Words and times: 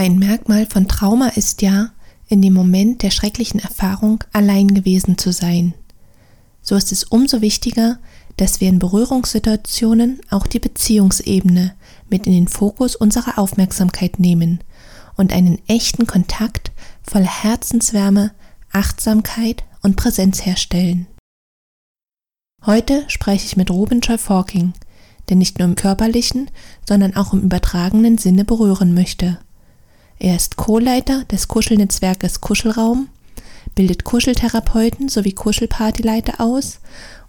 Ein 0.00 0.20
Merkmal 0.20 0.64
von 0.64 0.86
Trauma 0.86 1.26
ist 1.30 1.60
ja, 1.60 1.90
in 2.28 2.40
dem 2.40 2.52
Moment 2.52 3.02
der 3.02 3.10
schrecklichen 3.10 3.58
Erfahrung 3.58 4.22
allein 4.32 4.72
gewesen 4.72 5.18
zu 5.18 5.32
sein. 5.32 5.74
So 6.62 6.76
ist 6.76 6.92
es 6.92 7.02
umso 7.02 7.40
wichtiger, 7.40 7.98
dass 8.36 8.60
wir 8.60 8.68
in 8.68 8.78
Berührungssituationen 8.78 10.20
auch 10.30 10.46
die 10.46 10.60
Beziehungsebene 10.60 11.74
mit 12.08 12.28
in 12.28 12.32
den 12.32 12.46
Fokus 12.46 12.94
unserer 12.94 13.40
Aufmerksamkeit 13.40 14.20
nehmen 14.20 14.60
und 15.16 15.32
einen 15.32 15.58
echten 15.66 16.06
Kontakt 16.06 16.70
voller 17.02 17.42
Herzenswärme, 17.42 18.30
Achtsamkeit 18.70 19.64
und 19.82 19.96
Präsenz 19.96 20.46
herstellen. 20.46 21.08
Heute 22.64 23.02
spreche 23.08 23.46
ich 23.46 23.56
mit 23.56 23.72
Ruben 23.72 24.00
Forking, 24.00 24.74
der 25.28 25.36
nicht 25.36 25.58
nur 25.58 25.66
im 25.66 25.74
körperlichen, 25.74 26.52
sondern 26.86 27.16
auch 27.16 27.32
im 27.32 27.42
übertragenen 27.42 28.16
Sinne 28.16 28.44
berühren 28.44 28.94
möchte. 28.94 29.38
Er 30.18 30.36
ist 30.36 30.56
Co-Leiter 30.56 31.24
des 31.24 31.48
Kuschelnetzwerkes 31.48 32.40
Kuschelraum, 32.40 33.08
bildet 33.74 34.04
Kuscheltherapeuten 34.04 35.08
sowie 35.08 35.32
Kuschelpartyleiter 35.32 36.40
aus 36.40 36.80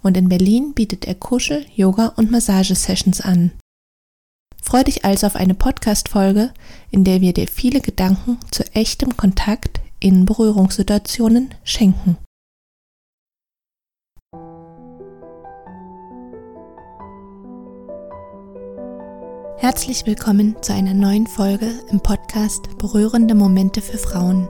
und 0.01 0.17
in 0.17 0.29
Berlin 0.29 0.73
bietet 0.73 1.05
er 1.05 1.15
Kuschel-, 1.15 1.65
Yoga- 1.75 2.13
und 2.15 2.31
Massagesessions 2.31 3.21
an. 3.21 3.51
Freu 4.61 4.83
dich 4.83 5.05
also 5.05 5.27
auf 5.27 5.35
eine 5.35 5.53
Podcast-Folge, 5.53 6.51
in 6.91 7.03
der 7.03 7.21
wir 7.21 7.33
dir 7.33 7.47
viele 7.47 7.81
Gedanken 7.81 8.37
zu 8.51 8.63
echtem 8.73 9.15
Kontakt 9.17 9.79
in 9.99 10.25
Berührungssituationen 10.25 11.53
schenken. 11.63 12.17
Herzlich 19.61 20.05
willkommen 20.05 20.55
zu 20.61 20.73
einer 20.73 20.93
neuen 20.93 21.27
Folge 21.27 21.69
im 21.91 21.99
Podcast 21.99 22.77
Berührende 22.77 23.35
Momente 23.35 23.81
für 23.81 23.97
Frauen. 23.97 24.47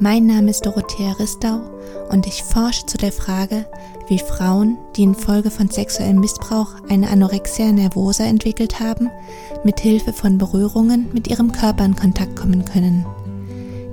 Mein 0.00 0.24
Name 0.24 0.48
ist 0.48 0.64
Dorothea 0.64 1.12
Ristau 1.12 1.60
und 2.08 2.26
ich 2.26 2.42
forsche 2.42 2.86
zu 2.86 2.96
der 2.96 3.12
Frage, 3.12 3.66
wie 4.08 4.18
Frauen, 4.18 4.78
die 4.96 5.02
infolge 5.02 5.50
von 5.50 5.68
sexuellem 5.68 6.18
Missbrauch 6.18 6.70
eine 6.88 7.10
Anorexia 7.10 7.72
nervosa 7.72 8.24
entwickelt 8.24 8.80
haben, 8.80 9.10
mit 9.64 9.80
Hilfe 9.80 10.14
von 10.14 10.38
Berührungen 10.38 11.10
mit 11.12 11.28
ihrem 11.28 11.52
Körper 11.52 11.84
in 11.84 11.94
Kontakt 11.94 12.34
kommen 12.34 12.64
können. 12.64 13.04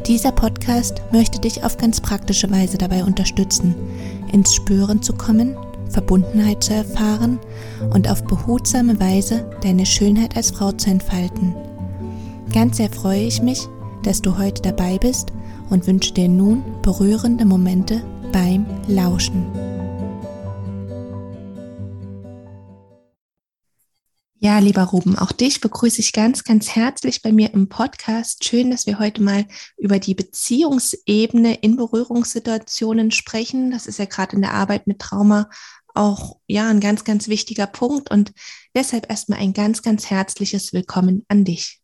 Dieser 0.08 0.32
Podcast 0.32 1.02
möchte 1.12 1.42
dich 1.42 1.66
auf 1.66 1.78
ganz 1.78 2.00
praktische 2.00 2.50
Weise 2.50 2.78
dabei 2.78 3.04
unterstützen, 3.04 3.76
ins 4.32 4.56
Spüren 4.56 5.04
zu 5.04 5.12
kommen 5.12 5.58
Verbundenheit 5.90 6.64
zu 6.64 6.74
erfahren 6.74 7.40
und 7.94 8.10
auf 8.10 8.24
behutsame 8.24 9.00
Weise 9.00 9.50
deine 9.62 9.86
Schönheit 9.86 10.36
als 10.36 10.52
Frau 10.52 10.72
zu 10.72 10.90
entfalten. 10.90 11.56
Ganz 12.54 12.78
sehr 12.78 12.90
freue 12.90 13.22
ich 13.22 13.42
mich, 13.42 13.68
dass 14.04 14.22
du 14.22 14.38
heute 14.38 14.62
dabei 14.62 14.98
bist 14.98 15.32
und 15.70 15.88
wünsche 15.88 16.14
dir 16.14 16.30
nun 16.30 16.64
berührende 16.82 17.46
Momente 17.46 18.02
beim 18.32 18.66
Lauschen. 18.88 19.46
Ja, 24.42 24.60
lieber 24.60 24.84
Ruben, 24.84 25.18
auch 25.18 25.34
dich 25.34 25.60
begrüße 25.60 26.00
ich 26.00 26.14
ganz, 26.14 26.46
ganz 26.46 26.74
herzlich 26.74 27.22
bei 27.22 27.34
mir 27.34 27.54
im 27.54 27.68
Podcast. 27.68 28.46
Schön, 28.46 28.72
dass 28.72 28.86
wir 28.86 28.98
heute 28.98 29.22
mal 29.22 29.46
über 29.76 30.00
die 30.00 30.16
Beziehungsebene 30.16 31.56
in 31.56 31.76
Berührungssituationen 31.76 33.12
sprechen. 33.12 33.70
Das 33.70 33.86
ist 33.86 34.00
ja 34.00 34.06
gerade 34.06 34.38
in 34.38 34.42
der 34.42 34.54
Arbeit 34.54 34.88
mit 34.88 35.00
Trauma 35.00 35.50
auch 35.94 36.40
ja 36.48 36.70
ein 36.70 36.80
ganz, 36.80 37.04
ganz 37.04 37.28
wichtiger 37.28 37.68
Punkt 37.68 38.10
und 38.12 38.32
deshalb 38.74 39.10
erstmal 39.10 39.40
ein 39.40 39.52
ganz, 39.52 39.82
ganz 39.82 40.10
herzliches 40.10 40.72
Willkommen 40.72 41.26
an 41.28 41.44
dich. 41.44 41.82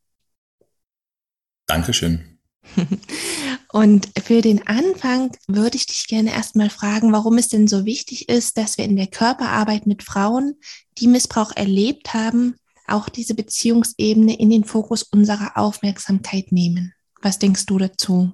Dankeschön. 1.68 2.40
Und 3.76 4.08
für 4.24 4.42
den 4.42 4.66
Anfang 4.68 5.36
würde 5.50 5.76
ich 5.76 5.86
dich 5.86 6.08
gerne 6.08 6.32
erstmal 6.32 6.70
fragen, 6.70 7.12
warum 7.12 7.38
es 7.38 7.50
denn 7.50 7.68
so 7.68 7.84
wichtig 7.84 8.30
ist, 8.30 8.58
dass 8.58 8.78
wir 8.78 8.86
in 8.86 8.96
der 8.96 9.08
Körperarbeit 9.08 9.86
mit 9.86 10.02
Frauen, 10.02 10.56
die 10.98 11.08
Missbrauch 11.08 11.52
erlebt 11.54 12.14
haben, 12.14 12.56
auch 12.88 13.10
diese 13.10 13.36
Beziehungsebene 13.36 14.40
in 14.40 14.50
den 14.50 14.64
Fokus 14.64 15.04
unserer 15.04 15.58
Aufmerksamkeit 15.58 16.54
nehmen. 16.54 16.94
Was 17.22 17.38
denkst 17.38 17.66
du 17.66 17.78
dazu? 17.78 18.34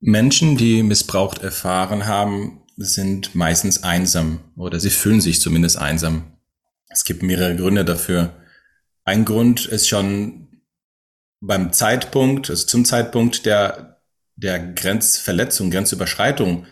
Menschen, 0.00 0.58
die 0.58 0.82
Missbrauch 0.82 1.38
erfahren 1.38 2.04
haben, 2.04 2.60
sind 2.76 3.34
meistens 3.34 3.84
einsam 3.84 4.40
oder 4.54 4.78
sie 4.78 4.90
fühlen 4.90 5.22
sich 5.22 5.40
zumindest 5.40 5.78
einsam. 5.78 6.24
Es 6.90 7.04
gibt 7.04 7.22
mehrere 7.22 7.56
Gründe 7.56 7.86
dafür. 7.86 8.36
Ein 9.04 9.24
Grund 9.24 9.64
ist 9.64 9.88
schon 9.88 10.42
beim 11.42 11.72
Zeitpunkt, 11.72 12.48
also 12.48 12.66
zum 12.66 12.84
Zeitpunkt 12.84 13.44
der, 13.44 14.00
der 14.36 14.58
Grenzverletzung, 14.58 15.70
Grenzüberschreitung, 15.70 16.66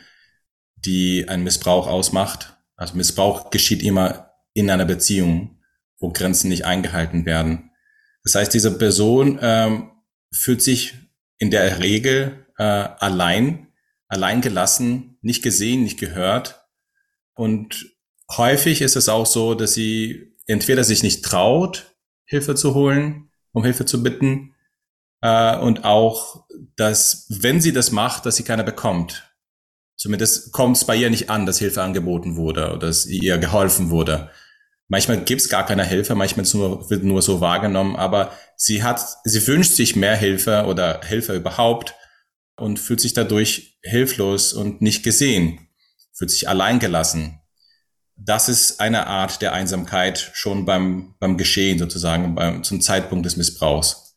die 0.76 1.28
ein 1.28 1.42
Missbrauch 1.42 1.86
ausmacht. 1.86 2.56
Also 2.76 2.96
Missbrauch 2.96 3.50
geschieht 3.50 3.82
immer 3.82 4.30
in 4.54 4.70
einer 4.70 4.86
Beziehung, 4.86 5.60
wo 5.98 6.10
Grenzen 6.10 6.48
nicht 6.48 6.64
eingehalten 6.64 7.26
werden. 7.26 7.70
Das 8.24 8.34
heißt, 8.34 8.54
diese 8.54 8.78
Person 8.78 9.38
ähm, 9.42 9.90
fühlt 10.32 10.62
sich 10.62 10.94
in 11.38 11.50
der 11.50 11.80
Regel 11.80 12.46
äh, 12.56 12.62
allein 12.62 13.70
allein 14.10 14.40
gelassen, 14.40 15.16
nicht 15.22 15.42
gesehen, 15.42 15.84
nicht 15.84 15.98
gehört. 15.98 16.66
Und 17.34 17.96
häufig 18.30 18.82
ist 18.82 18.96
es 18.96 19.08
auch 19.08 19.24
so, 19.24 19.54
dass 19.54 19.72
sie 19.72 20.36
entweder 20.46 20.84
sich 20.84 21.02
nicht 21.02 21.24
traut, 21.24 21.96
Hilfe 22.24 22.54
zu 22.56 22.74
holen, 22.74 23.30
um 23.52 23.64
Hilfe 23.64 23.86
zu 23.86 24.02
bitten, 24.02 24.54
äh, 25.22 25.56
und 25.56 25.84
auch, 25.84 26.46
dass 26.76 27.26
wenn 27.28 27.60
sie 27.60 27.72
das 27.72 27.90
macht, 27.90 28.26
dass 28.26 28.36
sie 28.36 28.44
keiner 28.44 28.64
bekommt. 28.64 29.26
Zumindest 29.96 30.52
kommt 30.52 30.78
es 30.78 30.84
bei 30.84 30.96
ihr 30.96 31.10
nicht 31.10 31.28
an, 31.28 31.44
dass 31.44 31.58
Hilfe 31.58 31.82
angeboten 31.82 32.36
wurde 32.36 32.68
oder 32.70 32.78
dass 32.78 33.04
ihr 33.06 33.36
geholfen 33.38 33.90
wurde. 33.90 34.30
Manchmal 34.88 35.22
gibt 35.22 35.42
es 35.42 35.48
gar 35.48 35.64
keine 35.66 35.84
Hilfe, 35.84 36.14
manchmal 36.14 36.46
nur, 36.52 36.90
wird 36.90 37.04
nur 37.04 37.22
so 37.22 37.40
wahrgenommen, 37.40 37.96
aber 37.96 38.32
sie 38.56 38.82
hat, 38.82 39.00
sie 39.24 39.46
wünscht 39.46 39.72
sich 39.72 39.94
mehr 39.94 40.16
Hilfe 40.16 40.64
oder 40.66 41.02
Hilfe 41.04 41.36
überhaupt 41.36 41.94
und 42.56 42.78
fühlt 42.78 43.00
sich 43.00 43.12
dadurch 43.12 43.78
hilflos 43.82 44.52
und 44.52 44.82
nicht 44.82 45.02
gesehen, 45.02 45.68
fühlt 46.12 46.30
sich 46.30 46.48
alleingelassen. 46.48 47.40
Das 48.16 48.48
ist 48.48 48.80
eine 48.80 49.06
Art 49.06 49.42
der 49.42 49.52
Einsamkeit 49.52 50.30
schon 50.34 50.64
beim, 50.64 51.14
beim 51.20 51.36
Geschehen 51.36 51.78
sozusagen, 51.78 52.34
beim, 52.34 52.64
zum 52.64 52.80
Zeitpunkt 52.80 53.24
des 53.26 53.36
Missbrauchs. 53.36 54.09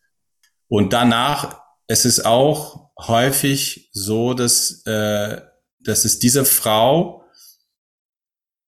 Und 0.74 0.92
danach, 0.92 1.62
es 1.86 2.04
ist 2.04 2.26
auch 2.26 2.90
häufig 2.98 3.92
so, 3.94 4.34
dass, 4.34 4.84
äh, 4.88 5.40
dass 5.80 6.04
es 6.04 6.18
dieser 6.18 6.46
Frau 6.46 7.26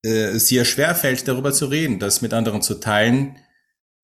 äh, 0.05 0.25
es 0.27 0.51
ihr 0.51 0.65
schwerfällt, 0.65 1.27
darüber 1.27 1.51
zu 1.51 1.65
reden, 1.65 1.97
das 1.97 2.21
mit 2.21 2.31
anderen 2.31 2.61
zu 2.61 2.75
teilen. 2.75 3.37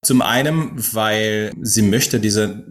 Zum 0.04 0.20
einen, 0.20 0.72
weil 0.92 1.52
sie 1.60 1.82
möchte 1.82 2.18
diese 2.18 2.66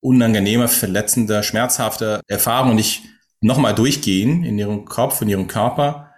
unangenehme, 0.00 0.68
verletzende, 0.68 1.42
schmerzhafte 1.42 2.20
Erfahrung 2.26 2.74
nicht 2.74 3.04
nochmal 3.40 3.74
durchgehen 3.74 4.44
in 4.44 4.58
ihrem 4.58 4.84
Kopf, 4.84 5.22
in 5.22 5.30
ihrem 5.30 5.46
Körper. 5.46 6.12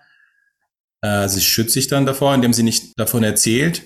Äh, 1.02 1.28
sie 1.28 1.40
schützt 1.40 1.74
sich 1.74 1.86
dann 1.86 2.04
davor, 2.04 2.34
indem 2.34 2.52
sie 2.52 2.64
nicht 2.64 2.98
davon 2.98 3.22
erzählt. 3.22 3.84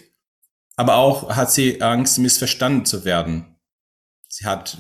Aber 0.77 0.97
auch 0.97 1.37
hat 1.37 1.53
sie 1.53 1.83
Angst, 1.83 2.19
missverstanden 2.19 2.87
zu 2.87 3.05
werden. 3.05 3.54
Sie 4.37 4.47
hat 4.47 4.79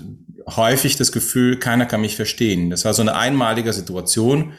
häufig 0.48 0.96
das 0.96 1.12
Gefühl, 1.12 1.60
keiner 1.60 1.86
kann 1.86 2.00
mich 2.00 2.16
verstehen. 2.16 2.70
Das 2.70 2.84
war 2.84 2.92
so 2.92 3.02
eine 3.02 3.14
einmalige 3.14 3.72
Situation 3.72 4.54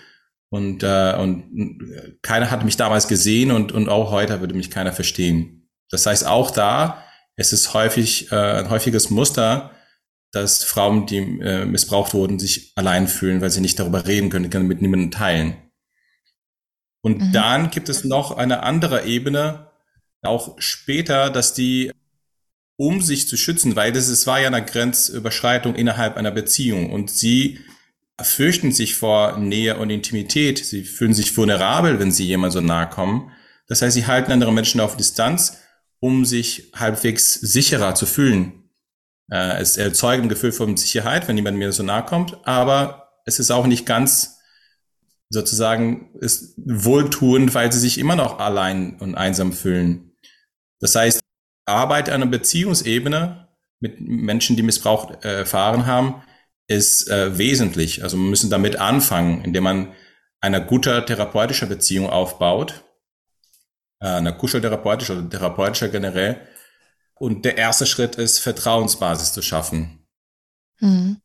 und, 0.50 0.84
äh, 0.84 1.16
und 1.18 2.18
keiner 2.22 2.50
hat 2.50 2.64
mich 2.64 2.78
damals 2.78 3.10
gesehen 3.10 3.52
und, 3.52 3.74
und 3.74 3.90
auch 3.90 4.12
heute 4.12 4.40
würde 4.40 4.54
mich 4.54 4.72
keiner 4.72 4.94
verstehen. 4.94 5.70
Das 5.90 6.06
heißt, 6.06 6.26
auch 6.26 6.50
da 6.50 7.04
es 7.36 7.52
ist 7.52 7.74
häufig 7.74 8.32
äh, 8.32 8.36
ein 8.36 8.70
häufiges 8.70 9.10
Muster, 9.10 9.72
dass 10.32 10.64
Frauen, 10.64 11.08
die 11.08 11.18
äh, 11.18 11.66
missbraucht 11.66 12.14
wurden, 12.14 12.40
sich 12.40 12.72
allein 12.76 13.10
fühlen, 13.10 13.42
weil 13.42 13.50
sie 13.50 13.60
nicht 13.60 13.78
darüber 13.78 14.08
reden 14.08 14.30
können, 14.30 14.50
können 14.50 14.68
mit 14.68 14.82
niemandem 14.82 15.12
teilen. 15.12 15.58
Und 17.02 17.20
mhm. 17.20 17.32
dann 17.34 17.70
gibt 17.70 17.90
es 17.90 18.06
noch 18.06 18.38
eine 18.38 18.64
andere 18.64 19.04
Ebene, 19.04 19.72
auch 20.22 20.56
später, 20.60 21.30
dass 21.30 21.54
die, 21.54 21.92
um 22.78 23.02
sich 23.02 23.28
zu 23.28 23.38
schützen, 23.38 23.76
weil 23.76 23.92
das 23.92 24.08
es 24.08 24.28
war 24.28 24.40
ja 24.40 24.48
eine 24.48 24.64
Grenzüberschreitung 24.64 25.76
innerhalb 25.76 26.18
einer 26.18 26.32
Beziehung 26.32 26.92
und 26.92 27.10
sie 27.10 27.60
fürchten 28.22 28.72
sich 28.72 28.96
vor 28.96 29.38
Nähe 29.38 29.78
und 29.78 29.90
Intimität. 29.90 30.60
Sie 30.60 30.84
fühlen 30.84 31.14
sich 31.14 31.36
vulnerabel, 31.36 32.00
wenn 32.00 32.12
sie 32.12 32.26
jemand 32.26 32.54
so 32.54 32.62
nahe 32.62 32.90
kommen. 32.90 33.32
Das 33.68 33.82
heißt, 33.82 33.94
sie 33.94 34.08
halten 34.08 34.32
andere 34.32 34.54
Menschen 34.54 34.80
auf 34.80 34.96
Distanz, 34.96 35.58
um 36.00 36.24
sich 36.24 36.72
halbwegs 36.74 37.34
sicherer 37.34 37.96
zu 37.96 38.06
fühlen 38.06 38.66
äh, 39.30 39.60
es 39.62 39.78
erzeugt 39.78 40.24
ein 40.24 40.30
Gefühl 40.30 40.52
von 40.52 40.78
Sicherheit, 40.78 41.28
wenn 41.28 41.38
jemand 41.38 41.58
mir 41.58 41.72
so 41.72 41.84
nahe 41.84 42.04
kommt, 42.06 42.38
aber 42.46 43.10
es 43.26 43.40
ist 43.40 43.52
auch 43.52 43.68
nicht 43.68 43.86
ganz 43.86 44.40
sozusagen 45.30 46.14
ist 46.20 46.54
wohltuend, 46.58 47.56
weil 47.56 47.72
sie 47.72 47.80
sich 47.80 47.98
immer 47.98 48.16
noch 48.16 48.40
allein 48.40 49.00
und 49.00 49.16
einsam 49.16 49.54
fühlen. 49.54 50.12
Das 50.80 50.96
heißt, 50.96 51.22
Arbeit 51.66 52.10
an 52.10 52.22
einer 52.22 52.32
Beziehungsebene 52.32 53.48
mit 53.80 54.00
Menschen, 54.00 54.56
die 54.56 54.64
Missbrauch 54.64 55.12
äh, 55.24 55.40
erfahren 55.40 55.86
haben, 55.86 56.24
ist 56.68 57.10
äh, 57.10 57.38
wesentlich. 57.38 58.04
Also 58.04 58.18
wir 58.18 58.24
müssen 58.30 58.50
damit 58.50 58.78
anfangen, 58.78 59.44
indem 59.44 59.64
man 59.64 59.94
eine 60.42 60.66
gute 60.66 61.06
therapeutische 61.06 61.68
Beziehung 61.68 62.10
aufbaut, 62.10 62.84
äh, 64.00 64.08
eine 64.08 64.36
kuscheltherapeutische 64.36 65.18
oder 65.18 65.30
therapeutische 65.30 65.92
generell. 65.92 66.42
Und 67.16 67.46
der 67.46 67.58
erste 67.58 67.86
Schritt 67.86 68.16
ist, 68.16 68.40
Vertrauensbasis 68.40 69.34
zu 69.34 69.42
schaffen. 69.42 70.06
Mhm. 70.80 71.22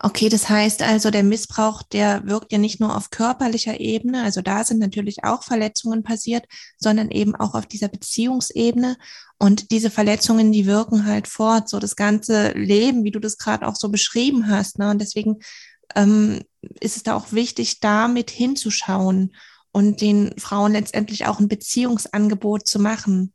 Okay, 0.00 0.28
das 0.28 0.48
heißt 0.48 0.82
also, 0.82 1.10
der 1.10 1.22
Missbrauch, 1.22 1.82
der 1.82 2.26
wirkt 2.26 2.52
ja 2.52 2.58
nicht 2.58 2.80
nur 2.80 2.96
auf 2.96 3.10
körperlicher 3.10 3.80
Ebene, 3.80 4.22
also 4.22 4.42
da 4.42 4.64
sind 4.64 4.78
natürlich 4.78 5.24
auch 5.24 5.42
Verletzungen 5.42 6.02
passiert, 6.02 6.44
sondern 6.78 7.10
eben 7.10 7.34
auch 7.34 7.54
auf 7.54 7.66
dieser 7.66 7.88
Beziehungsebene. 7.88 8.96
Und 9.38 9.70
diese 9.70 9.90
Verletzungen, 9.90 10.52
die 10.52 10.66
wirken 10.66 11.06
halt 11.06 11.28
fort, 11.28 11.68
so 11.68 11.78
das 11.78 11.96
ganze 11.96 12.52
Leben, 12.52 13.04
wie 13.04 13.10
du 13.10 13.18
das 13.18 13.36
gerade 13.36 13.66
auch 13.66 13.76
so 13.76 13.88
beschrieben 13.88 14.48
hast. 14.48 14.78
Ne? 14.78 14.90
Und 14.90 15.00
deswegen 15.00 15.40
ähm, 15.94 16.42
ist 16.80 16.96
es 16.96 17.02
da 17.02 17.14
auch 17.14 17.32
wichtig, 17.32 17.80
damit 17.80 18.30
hinzuschauen 18.30 19.34
und 19.72 20.00
den 20.00 20.38
Frauen 20.38 20.72
letztendlich 20.72 21.26
auch 21.26 21.40
ein 21.40 21.48
Beziehungsangebot 21.48 22.66
zu 22.68 22.78
machen. 22.78 23.33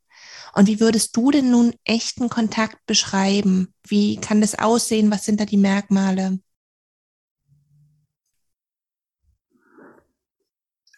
Und 0.60 0.68
wie 0.68 0.82
würdest 0.82 1.16
du 1.16 1.32
denn 1.32 1.52
nun 1.52 1.74
echten 1.86 2.28
Kontakt 2.28 2.86
beschreiben? 2.86 3.74
Wie 3.88 4.18
kann 4.18 4.42
das 4.42 4.60
aussehen? 4.60 5.10
Was 5.10 5.24
sind 5.24 5.40
da 5.40 5.46
die 5.46 5.56
Merkmale? 5.56 6.40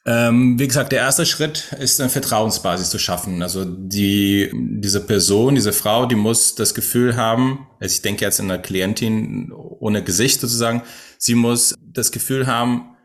Ähm, 0.03 0.57
wie 0.57 0.67
gesagt, 0.67 0.91
der 0.91 1.01
erste 1.01 1.27
Schritt 1.27 1.73
ist 1.79 2.01
eine 2.01 2.09
Vertrauensbasis 2.09 2.89
zu 2.89 2.97
schaffen. 2.97 3.43
Also 3.43 3.63
die, 3.63 4.49
diese 4.51 5.05
Person, 5.05 5.53
diese 5.53 5.73
Frau, 5.73 6.07
die 6.07 6.15
muss 6.15 6.55
das 6.55 6.73
Gefühl 6.73 7.15
haben, 7.15 7.67
also 7.79 7.93
ich 7.93 8.01
denke 8.01 8.25
jetzt 8.25 8.39
in 8.39 8.49
einer 8.49 8.63
Klientin 8.63 9.51
ohne 9.51 10.03
Gesicht 10.03 10.41
sozusagen, 10.41 10.81
sie 11.19 11.35
muss 11.35 11.75
das 11.85 12.11
Gefühl 12.11 12.47
haben, 12.47 12.95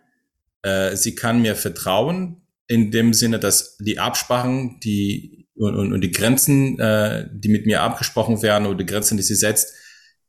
äh, 0.62 0.96
sie 0.96 1.14
kann 1.14 1.42
mir 1.42 1.54
vertrauen, 1.54 2.40
in 2.66 2.90
dem 2.92 3.12
Sinne, 3.12 3.38
dass 3.38 3.76
die 3.76 3.98
Absprachen, 3.98 4.80
die 4.80 5.45
und, 5.56 5.74
und, 5.74 5.92
und 5.92 6.00
die 6.00 6.10
Grenzen, 6.10 6.78
äh, 6.78 7.28
die 7.32 7.48
mit 7.48 7.66
mir 7.66 7.82
abgesprochen 7.82 8.42
werden 8.42 8.66
oder 8.66 8.78
die 8.78 8.86
Grenzen, 8.86 9.16
die 9.16 9.22
sie 9.22 9.34
setzt, 9.34 9.74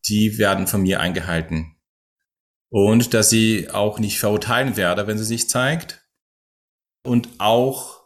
die 0.07 0.38
werden 0.38 0.68
von 0.68 0.81
mir 0.81 1.00
eingehalten. 1.00 1.75
Und 2.69 3.13
dass 3.13 3.29
sie 3.29 3.69
auch 3.69 4.00
nicht 4.00 4.19
verurteilen 4.19 4.75
werde, 4.75 5.07
wenn 5.07 5.18
sie 5.18 5.24
sich 5.24 5.50
zeigt 5.50 6.06
und 7.03 7.29
auch, 7.38 8.01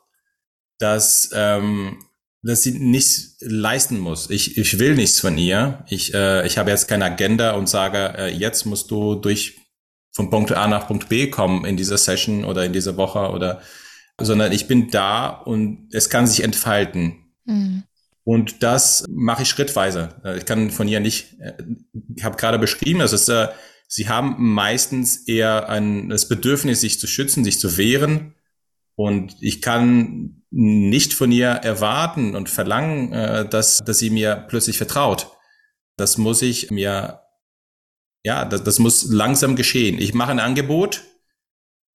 dass, 0.80 1.32
ähm, 1.34 2.04
dass 2.44 2.64
sie 2.64 2.80
nichts 2.80 3.38
leisten 3.40 4.00
muss. 4.00 4.30
Ich, 4.30 4.58
ich 4.58 4.80
will 4.80 4.96
nichts 4.96 5.20
von 5.20 5.38
ihr. 5.38 5.86
Ich, 5.90 6.14
äh, 6.14 6.46
ich 6.46 6.58
habe 6.58 6.72
jetzt 6.72 6.88
keine 6.88 7.06
Agenda 7.06 7.52
und 7.54 7.70
sage, 7.70 8.14
äh, 8.18 8.34
jetzt 8.36 8.66
musst 8.66 8.92
du 8.92 9.16
durch 9.16 9.58
von 10.14 10.30
Punkt 10.30 10.52
A 10.52 10.68
nach 10.68 10.88
Punkt 10.88 11.10
B 11.10 11.30
kommen 11.30 11.66
in 11.66 11.78
dieser 11.78 11.98
Session 11.98 12.44
oder 12.44 12.66
in 12.66 12.74
dieser 12.74 12.98
Woche 12.98 13.32
oder 13.32 13.62
sondern 14.26 14.52
ich 14.52 14.68
bin 14.68 14.90
da 14.90 15.28
und 15.30 15.90
es 15.92 16.10
kann 16.10 16.28
sich 16.28 16.44
entfalten. 16.44 17.26
Mhm. 17.46 17.84
Und 18.24 18.64
das 18.64 19.06
mache 19.10 19.44
ich 19.44 19.50
schrittweise. 19.50 20.10
Äh, 20.24 20.38
ich 20.38 20.46
kann 20.46 20.72
von 20.72 20.88
ihr 20.88 21.00
nicht, 21.00 21.40
äh, 21.40 21.54
ich 22.16 22.24
habe 22.24 22.38
gerade 22.38 22.60
beschrieben, 22.60 23.00
das 23.00 23.14
ist, 23.14 23.30
äh, 23.30 23.50
sie 23.88 24.10
haben 24.10 24.36
meistens 24.38 25.28
eher 25.28 25.70
ein, 25.70 26.10
das 26.10 26.28
Bedürfnis, 26.28 26.82
sich 26.82 27.00
zu 27.00 27.08
schützen, 27.08 27.44
sich 27.44 27.60
zu 27.60 27.78
wehren 27.78 28.36
und 28.96 29.36
ich 29.42 29.62
kann 29.62 30.44
nicht 30.52 31.14
von 31.14 31.32
ihr 31.32 31.48
erwarten 31.48 32.36
und 32.36 32.50
verlangen, 32.50 33.14
äh, 33.14 33.48
dass, 33.48 33.80
dass 33.80 34.00
sie 34.00 34.10
mir 34.10 34.46
plötzlich 34.48 34.78
vertraut. 34.78 35.32
Das 35.98 36.18
muss 36.18 36.42
ich 36.42 36.72
mir, 36.72 37.22
ja, 38.24 38.46
das, 38.46 38.64
das 38.64 38.80
muss 38.80 39.10
langsam 39.10 39.56
geschehen. 39.56 40.00
Ich 40.00 40.14
mache 40.14 40.32
ein 40.32 40.40
Angebot 40.40 41.04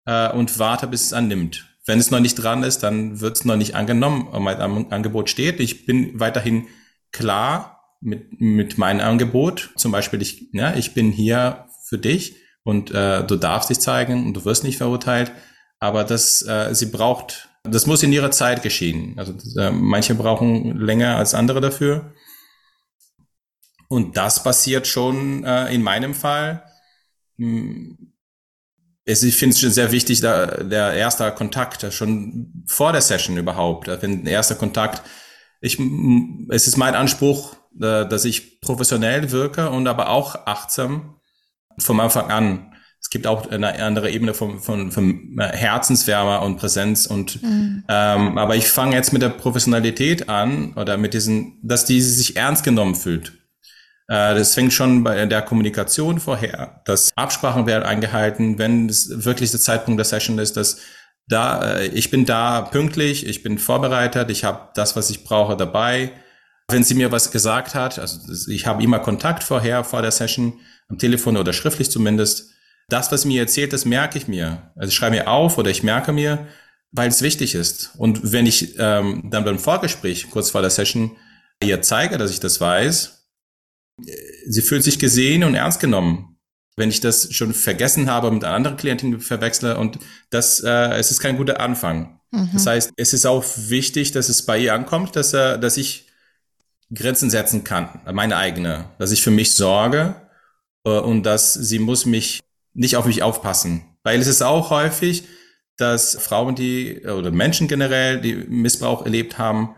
äh, 0.06 0.32
und 0.32 0.58
warte, 0.58 0.87
bis 0.87 1.05
es 1.05 1.12
annimmt. 1.12 1.75
Wenn 1.87 2.00
es 2.00 2.11
noch 2.11 2.21
nicht 2.21 2.35
dran 2.35 2.65
ist, 2.65 2.81
dann 2.81 3.21
wird 3.21 3.37
es 3.37 3.44
noch 3.44 3.56
nicht 3.56 3.75
angenommen, 3.75 4.29
mein 4.43 4.93
Angebot 4.93 5.31
steht. 5.31 5.61
Ich 5.61 5.87
bin 5.87 6.19
weiterhin 6.19 6.67
klar 7.12 7.97
mit, 8.00 8.41
mit 8.41 8.77
meinem 8.77 9.00
Angebot. 9.00 9.71
Zum 9.77 9.93
Beispiel, 9.93 10.21
ich, 10.21 10.49
ja, 10.53 10.75
ich 10.75 10.94
bin 10.94 11.12
hier 11.12 11.67
für 11.85 11.99
dich 11.99 12.37
und 12.65 12.91
äh, 12.91 13.25
du 13.25 13.37
darfst 13.37 13.71
dich 13.71 13.79
zeigen 13.79 14.27
und 14.27 14.35
du 14.35 14.44
wirst 14.44 14.65
nicht 14.65 14.79
verurteilt. 14.79 15.31
Aber 15.79 16.03
das, 16.03 16.43
äh, 16.43 16.75
sie 16.75 16.87
braucht, 16.87 17.49
das 17.62 17.87
muss 17.87 18.03
in 18.03 18.12
ihrer 18.12 18.33
Zeit 18.33 18.62
geschehen. 18.62 19.15
Also 19.17 19.35
äh, 19.59 19.71
manche 19.71 20.17
brauchen 20.17 20.77
länger 20.79 21.17
als 21.17 21.35
andere 21.35 21.61
dafür. 21.61 22.12
Und 23.88 24.17
das 24.17 24.43
passiert 24.43 24.88
schon 24.88 25.44
äh, 25.44 25.73
in 25.73 25.83
meinem 25.83 26.15
Fall. 26.15 26.65
Hm, 27.38 28.12
ich 29.06 29.37
finde 29.37 29.55
es 29.55 29.61
schon 29.61 29.70
sehr 29.70 29.93
wichtig, 29.93 30.20
da, 30.20 30.47
der 30.47 30.93
erste 30.94 31.31
Kontakt, 31.32 31.93
schon 31.93 32.64
vor 32.67 32.93
der 32.93 33.00
Session 33.00 33.37
überhaupt, 33.37 33.88
wenn 34.03 34.25
der 34.25 34.35
erste 34.35 34.56
Kontakt, 34.56 35.03
ich, 35.61 35.79
es 36.50 36.67
ist 36.67 36.76
mein 36.76 36.94
Anspruch, 36.94 37.56
dass 37.73 38.25
ich 38.25 38.61
professionell 38.61 39.31
wirke 39.31 39.70
und 39.70 39.87
aber 39.87 40.08
auch 40.11 40.47
achtsam 40.47 41.20
vom 41.79 42.00
Anfang 42.00 42.31
an 42.31 42.73
es 43.06 43.11
gibt 43.11 43.29
auch 43.29 43.49
eine 43.49 43.81
andere 43.81 44.11
Ebene 44.11 44.35
von, 44.35 44.58
von, 44.58 44.91
von 44.91 45.38
Herzenswärme 45.38 46.41
und 46.41 46.56
Präsenz 46.56 47.06
und 47.06 47.41
mhm. 47.41 47.85
ähm, 47.88 48.37
aber 48.37 48.56
ich 48.56 48.67
fange 48.67 48.97
jetzt 48.97 49.12
mit 49.12 49.23
der 49.23 49.29
Professionalität 49.29 50.29
an 50.29 50.73
oder 50.75 50.97
mit 50.97 51.14
diesen, 51.14 51.61
dass 51.62 51.85
diese 51.85 52.11
sich 52.11 52.37
ernst 52.37 52.64
genommen 52.64 52.97
fühlt. 52.97 53.32
Äh, 54.08 54.35
das 54.35 54.55
fängt 54.55 54.73
schon 54.73 55.03
bei 55.05 55.25
der 55.26 55.43
Kommunikation 55.43 56.20
vorher, 56.20 56.81
dass 56.85 57.12
Absprachen 57.17 57.67
werden 57.67 57.85
eingehalten, 57.85 58.58
wenn 58.58 58.88
es 58.88 59.25
wirklich 59.25 59.50
der 59.50 59.61
Zeitpunkt 59.61 59.99
der 59.99 60.05
Session 60.05 60.38
ist, 60.38 60.56
dass 60.56 60.79
da 61.29 61.79
äh, 61.79 61.87
ich 61.88 62.11
bin 62.11 62.25
da 62.25 62.62
pünktlich, 62.62 63.26
ich 63.26 63.43
bin 63.43 63.58
vorbereitet, 63.58 64.31
ich 64.31 64.44
habe 64.44 64.70
das, 64.75 64.97
was 64.97 65.11
ich 65.11 65.25
brauche, 65.25 65.56
dabei. 65.56 66.12
Wenn 66.69 66.85
sie 66.85 66.94
mir 66.94 67.12
was 67.12 67.31
gesagt 67.31 67.75
hat, 67.75 67.99
also 67.99 68.19
ich 68.50 68.67
habe 68.67 68.82
immer 68.82 68.99
Kontakt 68.99 69.44
vorher 69.44 69.85
vor 69.85 70.03
der 70.03 70.11
Session 70.11 70.61
am 70.88 70.99
Telefon 70.99 71.37
oder 71.37 71.52
schriftlich 71.52 71.91
zumindest 71.91 72.50
das, 72.88 73.11
was 73.11 73.25
mir 73.25 73.43
erzählt, 73.43 73.73
das 73.73 73.85
merke 73.85 74.19
ich 74.19 74.29
mir. 74.29 74.73
Also 74.76 74.88
ich 74.88 74.94
schreibe 74.94 75.17
mir 75.17 75.29
auf 75.29 75.59
oder 75.59 75.70
ich 75.70 75.82
merke 75.82 76.12
mir, 76.12 76.47
weil 76.93 77.09
es 77.09 77.23
wichtig 77.23 77.55
ist. 77.55 77.93
Und 77.99 78.32
wenn 78.32 78.47
ich 78.47 78.76
ähm, 78.79 79.29
dann 79.31 79.44
beim 79.44 79.59
Vorgespräch, 79.59 80.31
kurz 80.31 80.50
vor 80.50 80.61
der 80.61 80.70
Session, 80.70 81.17
ihr 81.62 81.82
zeige, 81.82 82.19
dass 82.19 82.31
ich 82.31 82.41
das 82.41 82.61
weiß, 82.61 83.15
sie 83.98 84.62
fühlt 84.62 84.84
sich 84.84 84.98
gesehen 84.98 85.44
und 85.44 85.54
ernst 85.54 85.81
genommen. 85.81 86.38
Wenn 86.76 86.90
ich 86.90 87.00
das 87.00 87.32
schon 87.32 87.54
vergessen 87.54 88.11
habe, 88.11 88.30
mit 88.30 88.44
einer 88.44 88.54
anderen 88.54 88.76
Klientin 88.76 89.18
verwechsle 89.21 89.78
und 89.78 89.99
das, 90.28 90.61
äh, 90.61 90.94
es 90.99 91.11
ist 91.11 91.21
kein 91.21 91.38
guter 91.38 91.59
Anfang. 91.61 92.21
Mhm. 92.30 92.50
Das 92.52 92.66
heißt, 92.66 92.92
es 92.97 93.14
ist 93.14 93.25
auch 93.25 93.44
wichtig, 93.56 94.12
dass 94.12 94.28
es 94.28 94.44
bei 94.44 94.59
ihr 94.59 94.75
ankommt, 94.75 95.16
dass, 95.16 95.32
äh, 95.32 95.59
dass 95.59 95.78
ich 95.78 96.06
Grenzen 96.94 97.30
setzen 97.30 97.64
kann, 97.64 98.00
meine 98.12 98.37
eigene, 98.37 98.90
dass 98.99 99.11
ich 99.11 99.23
für 99.23 99.30
mich 99.30 99.54
sorge 99.54 100.14
äh, 100.85 100.90
und 100.90 101.25
dass 101.25 101.54
sie 101.54 101.78
muss 101.78 102.06
mich 102.06 102.42
nicht 102.75 102.97
auf 102.97 103.06
mich 103.06 103.23
aufpassen. 103.23 103.85
Weil 104.02 104.21
es 104.21 104.28
ist 104.28 104.42
auch 104.42 104.71
häufig, 104.71 105.25
dass 105.76 106.14
Frauen, 106.16 106.54
die 106.54 107.00
oder 107.04 107.30
Menschen 107.30 107.68
generell, 107.68 108.21
die 108.21 108.35
Missbrauch 108.35 109.04
erlebt 109.04 109.38
haben, 109.38 109.75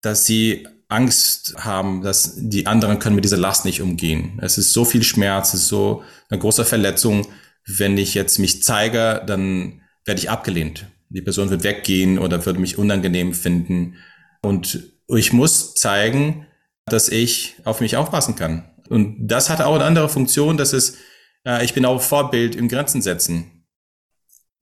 dass 0.00 0.26
sie 0.26 0.68
Angst 0.92 1.54
haben, 1.58 2.02
dass 2.02 2.34
die 2.36 2.66
anderen 2.66 2.98
können 2.98 3.16
mit 3.16 3.24
dieser 3.24 3.36
Last 3.36 3.64
nicht 3.64 3.82
umgehen. 3.82 4.38
Es 4.42 4.58
ist 4.58 4.72
so 4.72 4.84
viel 4.84 5.02
Schmerz, 5.02 5.54
es 5.54 5.62
ist 5.62 5.68
so 5.68 6.02
eine 6.28 6.38
große 6.38 6.64
Verletzung. 6.64 7.26
Wenn 7.66 7.98
ich 7.98 8.14
jetzt 8.14 8.38
mich 8.38 8.62
zeige, 8.62 9.22
dann 9.26 9.82
werde 10.04 10.20
ich 10.20 10.30
abgelehnt. 10.30 10.86
Die 11.08 11.22
Person 11.22 11.50
wird 11.50 11.64
weggehen 11.64 12.18
oder 12.18 12.44
würde 12.46 12.60
mich 12.60 12.78
unangenehm 12.78 13.34
finden. 13.34 13.96
Und 14.42 14.80
ich 15.08 15.32
muss 15.32 15.74
zeigen, 15.74 16.46
dass 16.86 17.08
ich 17.08 17.56
auf 17.64 17.80
mich 17.80 17.96
aufpassen 17.96 18.34
kann. 18.34 18.64
Und 18.88 19.28
das 19.28 19.50
hat 19.50 19.60
auch 19.60 19.74
eine 19.74 19.84
andere 19.84 20.08
Funktion, 20.08 20.56
dass 20.56 20.72
es 20.72 20.96
äh, 21.46 21.64
ich 21.64 21.74
bin 21.74 21.84
auch 21.84 22.00
Vorbild 22.00 22.56
im 22.56 22.68
Grenzen 22.68 23.02
setzen. 23.02 23.51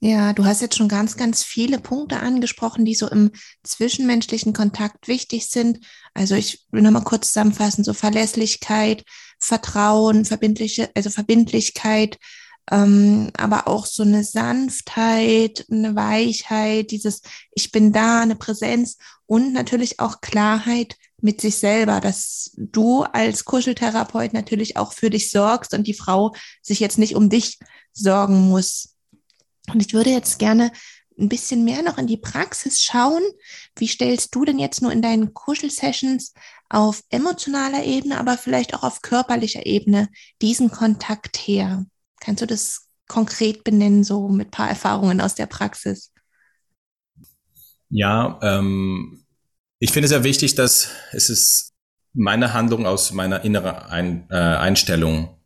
Ja, 0.02 0.32
du 0.32 0.46
hast 0.46 0.62
jetzt 0.62 0.76
schon 0.76 0.88
ganz, 0.88 1.18
ganz 1.18 1.42
viele 1.42 1.78
Punkte 1.78 2.20
angesprochen, 2.20 2.86
die 2.86 2.94
so 2.94 3.06
im 3.06 3.32
zwischenmenschlichen 3.62 4.54
Kontakt 4.54 5.08
wichtig 5.08 5.48
sind. 5.48 5.84
Also 6.14 6.34
ich 6.34 6.66
will 6.70 6.80
nochmal 6.80 7.04
kurz 7.04 7.28
zusammenfassen, 7.28 7.84
so 7.84 7.92
Verlässlichkeit, 7.92 9.04
Vertrauen, 9.38 10.24
verbindliche, 10.24 10.90
also 10.94 11.10
Verbindlichkeit, 11.10 12.18
ähm, 12.70 13.30
aber 13.36 13.68
auch 13.68 13.84
so 13.84 14.02
eine 14.02 14.24
Sanftheit, 14.24 15.66
eine 15.70 15.94
Weichheit, 15.94 16.92
dieses 16.92 17.20
Ich 17.52 17.70
bin 17.70 17.92
da, 17.92 18.22
eine 18.22 18.36
Präsenz 18.36 18.96
und 19.26 19.52
natürlich 19.52 20.00
auch 20.00 20.22
Klarheit 20.22 20.96
mit 21.20 21.42
sich 21.42 21.56
selber, 21.56 22.00
dass 22.00 22.52
du 22.56 23.02
als 23.02 23.44
Kuscheltherapeut 23.44 24.32
natürlich 24.32 24.78
auch 24.78 24.94
für 24.94 25.10
dich 25.10 25.30
sorgst 25.30 25.74
und 25.74 25.86
die 25.86 25.94
Frau 25.94 26.32
sich 26.62 26.80
jetzt 26.80 26.96
nicht 26.96 27.16
um 27.16 27.28
dich 27.28 27.58
sorgen 27.92 28.48
muss. 28.48 28.96
Und 29.72 29.84
ich 29.84 29.92
würde 29.92 30.10
jetzt 30.10 30.38
gerne 30.38 30.72
ein 31.18 31.28
bisschen 31.28 31.64
mehr 31.64 31.82
noch 31.82 31.98
in 31.98 32.06
die 32.06 32.16
Praxis 32.16 32.82
schauen. 32.82 33.22
Wie 33.76 33.86
stellst 33.86 34.34
du 34.34 34.44
denn 34.44 34.58
jetzt 34.58 34.82
nur 34.82 34.92
in 34.92 35.02
deinen 35.02 35.34
Kuschelsessions 35.34 36.32
auf 36.68 37.02
emotionaler 37.10 37.84
Ebene, 37.84 38.18
aber 38.18 38.38
vielleicht 38.38 38.74
auch 38.74 38.82
auf 38.82 39.02
körperlicher 39.02 39.66
Ebene 39.66 40.08
diesen 40.40 40.70
Kontakt 40.70 41.36
her? 41.36 41.84
Kannst 42.20 42.42
du 42.42 42.46
das 42.46 42.86
konkret 43.06 43.64
benennen, 43.64 44.04
so 44.04 44.28
mit 44.28 44.50
paar 44.50 44.68
Erfahrungen 44.68 45.20
aus 45.20 45.34
der 45.34 45.46
Praxis? 45.46 46.12
Ja, 47.90 48.38
ähm, 48.42 49.24
ich 49.80 49.90
finde 49.90 50.04
es 50.06 50.10
sehr 50.10 50.24
wichtig, 50.24 50.54
dass 50.54 50.90
es 51.12 51.28
ist 51.28 51.72
meine 52.12 52.52
Handlung 52.52 52.86
aus 52.86 53.12
meiner 53.12 53.44
inneren 53.44 53.76
Ein 53.76 54.26
äh, 54.30 54.36
Einstellung 54.36 55.39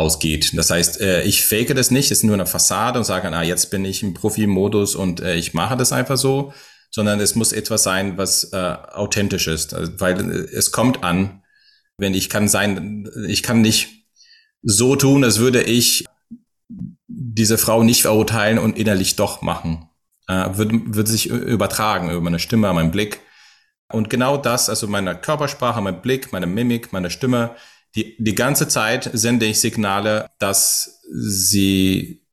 ausgeht. 0.00 0.52
Das 0.56 0.70
heißt, 0.70 1.00
äh, 1.00 1.22
ich 1.22 1.44
fake 1.44 1.74
das 1.74 1.90
nicht, 1.90 2.10
es 2.10 2.18
ist 2.18 2.24
nur 2.24 2.34
eine 2.34 2.46
Fassade 2.46 2.98
und 2.98 3.04
sage, 3.04 3.28
ah, 3.30 3.42
jetzt 3.42 3.70
bin 3.70 3.84
ich 3.84 4.02
im 4.02 4.14
Profi-Modus 4.14 4.94
und 4.94 5.20
äh, 5.20 5.36
ich 5.36 5.54
mache 5.54 5.76
das 5.76 5.92
einfach 5.92 6.16
so, 6.16 6.52
sondern 6.90 7.20
es 7.20 7.34
muss 7.34 7.52
etwas 7.52 7.82
sein, 7.82 8.16
was 8.18 8.52
äh, 8.52 8.56
authentisch 8.56 9.46
ist, 9.46 9.74
also, 9.74 9.92
weil 9.98 10.18
äh, 10.18 10.56
es 10.56 10.72
kommt 10.72 11.04
an, 11.04 11.42
wenn 11.98 12.14
ich 12.14 12.30
kann 12.30 12.48
sein, 12.48 13.08
ich 13.28 13.42
kann 13.42 13.60
nicht 13.60 14.06
so 14.62 14.96
tun, 14.96 15.22
als 15.22 15.38
würde 15.38 15.62
ich 15.62 16.06
diese 17.06 17.58
Frau 17.58 17.82
nicht 17.82 18.02
verurteilen 18.02 18.58
und 18.58 18.78
innerlich 18.78 19.16
doch 19.16 19.42
machen. 19.42 19.88
Äh, 20.26 20.56
würde, 20.56 20.80
würde 20.86 21.10
sich 21.10 21.28
übertragen 21.28 22.10
über 22.10 22.20
meine 22.20 22.38
Stimme, 22.38 22.72
meinen 22.72 22.90
Blick. 22.90 23.20
Und 23.92 24.08
genau 24.08 24.36
das, 24.36 24.68
also 24.68 24.86
meine 24.86 25.16
Körpersprache, 25.16 25.80
mein 25.80 26.00
Blick, 26.00 26.32
meine 26.32 26.46
Mimik, 26.46 26.92
meine 26.92 27.10
Stimme, 27.10 27.54
die, 27.94 28.16
die 28.18 28.34
ganze 28.34 28.68
Zeit 28.68 29.10
sende 29.12 29.46
ich 29.46 29.60
Signale, 29.60 30.30
dass 30.38 31.00
sie 31.12 32.26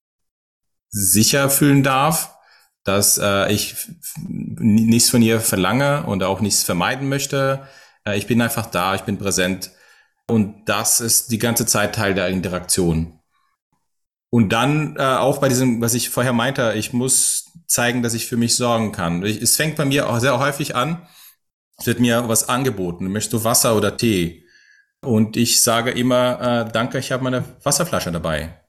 sicher 0.90 1.50
fühlen 1.50 1.84
darf, 1.84 2.36
dass 2.84 3.18
äh, 3.18 3.52
ich 3.52 3.76
nichts 4.28 5.10
von 5.10 5.22
ihr 5.22 5.42
verlange 5.42 6.06
und 6.06 6.24
auch 6.24 6.40
nichts 6.40 6.64
vermeiden 6.64 7.10
möchte. 7.10 7.68
Äh, 8.06 8.18
ich 8.18 8.28
bin 8.28 8.42
einfach 8.42 8.68
da, 8.68 8.96
ich 8.96 9.02
bin 9.02 9.18
präsent. 9.18 9.72
Und 10.28 10.66
das 10.66 11.00
ist 11.02 11.32
die 11.32 11.40
ganze 11.40 11.66
Zeit 11.66 11.96
Teil 11.96 12.14
der 12.14 12.30
Interaktion. 12.30 13.20
Und 14.30 14.50
dann 14.50 14.98
äh, 14.98 15.04
auch 15.04 15.40
bei 15.40 15.50
diesem, 15.50 15.82
was 15.82 15.94
ich 15.94 16.10
vorher 16.10 16.34
meinte, 16.34 16.74
ich 16.76 16.94
muss 16.94 17.52
zeigen, 17.66 18.04
dass 18.04 18.14
ich 18.14 18.28
für 18.28 18.38
mich 18.38 18.56
sorgen 18.56 18.92
kann. 18.92 19.24
Ich, 19.26 19.42
es 19.42 19.56
fängt 19.56 19.78
bei 19.78 19.86
mir 19.86 20.10
auch 20.10 20.20
sehr 20.20 20.38
häufig 20.40 20.76
an, 20.76 21.08
es 21.78 21.86
wird 21.86 22.00
mir 22.00 22.28
was 22.28 22.50
angeboten. 22.50 23.12
Möchtest 23.12 23.34
du 23.34 23.44
Wasser 23.44 23.76
oder 23.76 23.96
Tee? 23.96 24.47
Und 25.02 25.38
ich 25.38 25.62
sage 25.62 25.92
immer, 25.92 26.66
äh, 26.68 26.72
danke, 26.72 26.98
ich 27.00 27.12
habe 27.12 27.24
meine 27.24 27.44
Wasserflasche 27.64 28.12
dabei. 28.12 28.62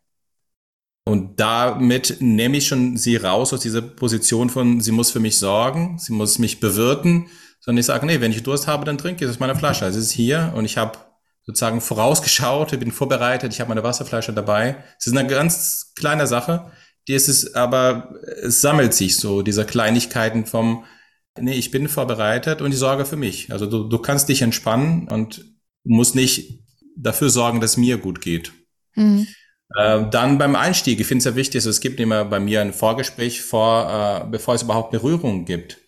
Und 1.05 1.41
damit 1.41 2.19
nehme 2.21 2.59
ich 2.59 2.67
schon 2.67 2.99
sie 2.99 3.17
raus 3.17 3.55
aus 3.55 3.61
dieser 3.61 3.81
Position 3.81 4.51
von, 4.51 4.83
sie 4.83 4.93
muss 4.93 5.11
für 5.11 5.21
mich 5.21 5.39
sorgen, 5.39 5.99
sie 5.99 6.13
muss 6.13 6.39
mich 6.39 6.61
bewirten, 6.61 7.29
sondern 7.61 7.81
ich 7.81 7.87
sage, 7.87 8.05
nee, 8.05 8.21
wenn 8.21 8.31
ich 8.31 8.43
Durst 8.43 8.67
habe, 8.67 8.85
dann 8.85 8.99
trinke 8.99 9.25
ich 9.25 9.31
aus 9.31 9.39
meiner 9.39 9.57
Flasche. 9.57 9.87
Es 9.87 9.97
ist 9.97 10.11
hier 10.11 10.53
und 10.55 10.67
ich 10.67 10.77
habe 10.77 10.99
sozusagen 11.47 11.81
vorausgeschaut, 11.81 12.75
ich 12.75 12.79
bin 12.79 12.93
vorbereitet, 12.93 13.55
ich 13.55 13.61
habe 13.61 13.71
meine 13.71 13.83
Wasserflasche 13.83 14.35
dabei. 14.35 14.85
Es 14.99 15.07
ist 15.07 15.17
eine 15.17 15.27
ganz 15.27 15.95
kleine 15.97 16.27
Sache, 16.27 16.71
die 17.09 17.15
ist 17.15 17.29
es 17.29 17.55
aber, 17.55 18.15
es 18.43 18.61
sammelt 18.61 18.93
sich 18.93 19.17
so, 19.17 19.41
diese 19.41 19.65
Kleinigkeiten 19.65 20.45
vom, 20.45 20.85
nee, 21.41 21.55
ich 21.55 21.71
bin 21.71 21.89
vorbereitet 21.89 22.61
und 22.61 22.71
ich 22.73 22.79
sorge 22.79 23.07
für 23.07 23.17
mich. 23.17 23.51
Also 23.51 23.65
du, 23.65 23.89
du 23.89 23.99
kannst 23.99 24.29
dich 24.29 24.43
entspannen 24.43 25.09
und 25.09 25.43
musst 25.85 26.15
nicht 26.15 26.61
dafür 26.97 27.31
sorgen, 27.31 27.61
dass 27.61 27.77
mir 27.77 27.99
gut 27.99 28.21
geht. 28.21 28.53
Mhm. 28.95 29.27
Äh, 29.77 30.09
dann 30.11 30.39
beim 30.39 30.57
Einstieg, 30.57 31.01
ich 31.01 31.07
finde 31.07 31.19
es 31.19 31.25
sehr 31.25 31.37
wichtig, 31.37 31.57
also 31.57 31.71
es 31.71 31.81
gibt 31.81 32.01
immer 32.01 32.25
bei 32.25 32.41
mir 32.41 32.61
ein 32.61 32.73
Vorgespräch 32.73 33.43
vor, 33.43 34.25
äh, 34.25 34.31
bevor 34.31 34.55
es 34.55 34.63
überhaupt 34.63 34.91
Berührungen 34.91 35.45
gibt. 35.45 35.79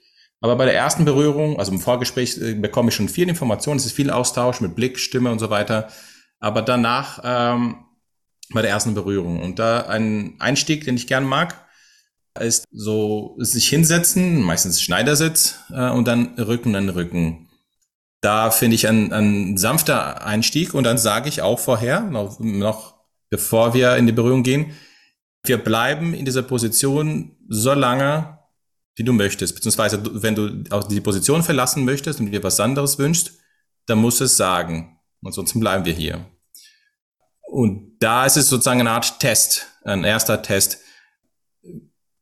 Aber 0.41 0.57
bei 0.57 0.65
der 0.65 0.75
ersten 0.75 1.05
Berührung, 1.05 1.59
also 1.59 1.73
im 1.73 1.81
Vorgespräch, 1.81 2.39
äh, 2.41 2.55
bekomme 2.55 2.89
ich 2.89 2.95
schon 2.95 3.09
viel 3.09 3.29
Informationen, 3.29 3.79
es 3.79 3.87
ist 3.87 3.97
viel 3.97 4.11
Austausch 4.11 4.61
mit 4.61 4.75
Blick, 4.75 4.99
Stimme 4.99 5.31
und 5.31 5.39
so 5.39 5.51
weiter. 5.51 5.89
Aber 6.39 6.63
danach 6.63 7.21
ähm, 7.23 7.85
bei 8.53 8.63
der 8.63 8.71
ersten 8.71 8.95
Berührung. 8.95 9.43
Und 9.43 9.59
da 9.59 9.83
ein 9.83 10.37
Einstieg, 10.39 10.85
den 10.85 10.97
ich 10.97 11.07
gern 11.07 11.25
mag, 11.25 11.67
ist 12.39 12.65
so 12.71 13.37
sich 13.39 13.69
hinsetzen, 13.69 14.41
meistens 14.41 14.81
Schneidersitz 14.81 15.61
äh, 15.71 15.91
und 15.91 16.07
dann 16.07 16.35
Rücken 16.39 16.75
an 16.75 16.89
Rücken. 16.89 17.50
Da 18.21 18.51
finde 18.51 18.75
ich 18.75 18.87
ein, 18.87 19.13
ein 19.13 19.57
sanfter 19.57 20.25
Einstieg 20.25 20.75
und 20.75 20.85
dann 20.85 20.99
sage 20.99 21.29
ich 21.29 21.41
auch 21.43 21.59
vorher, 21.59 22.01
noch, 22.01 22.39
noch 22.39 22.95
bevor 23.31 23.73
wir 23.73 23.97
in 23.97 24.07
die 24.07 24.13
Berührung 24.13 24.43
gehen, 24.43 24.75
wir 25.45 25.59
bleiben 25.59 26.13
in 26.13 26.25
dieser 26.25 26.43
Position 26.43 27.37
so 27.49 27.73
lange, 27.73 28.39
wie 28.97 29.05
du 29.05 29.13
möchtest. 29.13 29.55
Beziehungsweise, 29.55 30.23
wenn 30.23 30.35
du 30.35 30.65
auch 30.71 30.85
die 30.85 31.01
Position 31.01 31.43
verlassen 31.43 31.85
möchtest 31.85 32.21
und 32.21 32.31
dir 32.31 32.43
was 32.43 32.61
anderes 32.61 32.99
wünschst, 32.99 33.33
dann 33.87 33.99
musst 33.99 34.21
du 34.21 34.25
es 34.25 34.37
sagen. 34.37 34.99
Ansonsten 35.25 35.61
bleiben 35.61 35.85
wir 35.85 35.95
hier. 35.95 36.27
Und 37.43 37.97
da 38.01 38.27
ist 38.27 38.37
es 38.37 38.49
sozusagen 38.49 38.81
eine 38.81 38.91
Art 38.91 39.19
Test, 39.19 39.67
ein 39.85 40.05
erster 40.05 40.43
Test. 40.43 40.79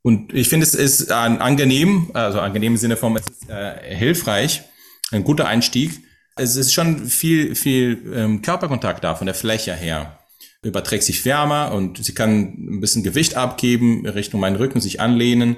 Und 0.02 0.32
ich 0.32 0.48
finde, 0.48 0.64
es 0.64 0.74
ist 0.74 1.10
ein 1.10 1.40
angenehm, 1.40 2.10
also 2.14 2.40
angenehm 2.40 2.74
im 2.74 2.78
Sinne 2.78 2.96
von, 2.96 3.16
es 3.16 3.26
ist 3.26 3.50
äh, 3.50 3.94
hilfreich, 3.94 4.62
ein 5.10 5.24
guter 5.24 5.46
Einstieg. 5.46 6.02
Es 6.36 6.56
ist 6.56 6.72
schon 6.72 7.06
viel, 7.06 7.54
viel 7.54 8.12
ähm, 8.14 8.42
Körperkontakt 8.42 9.02
da 9.02 9.14
von 9.14 9.26
der 9.26 9.34
Fläche 9.34 9.74
her. 9.74 10.18
Überträgt 10.62 11.04
sich 11.04 11.24
wärmer 11.24 11.72
und 11.72 12.02
sie 12.04 12.14
kann 12.14 12.76
ein 12.76 12.80
bisschen 12.80 13.02
Gewicht 13.02 13.36
abgeben, 13.36 14.06
Richtung 14.06 14.40
meinen 14.40 14.56
Rücken 14.56 14.80
sich 14.80 15.00
anlehnen. 15.00 15.56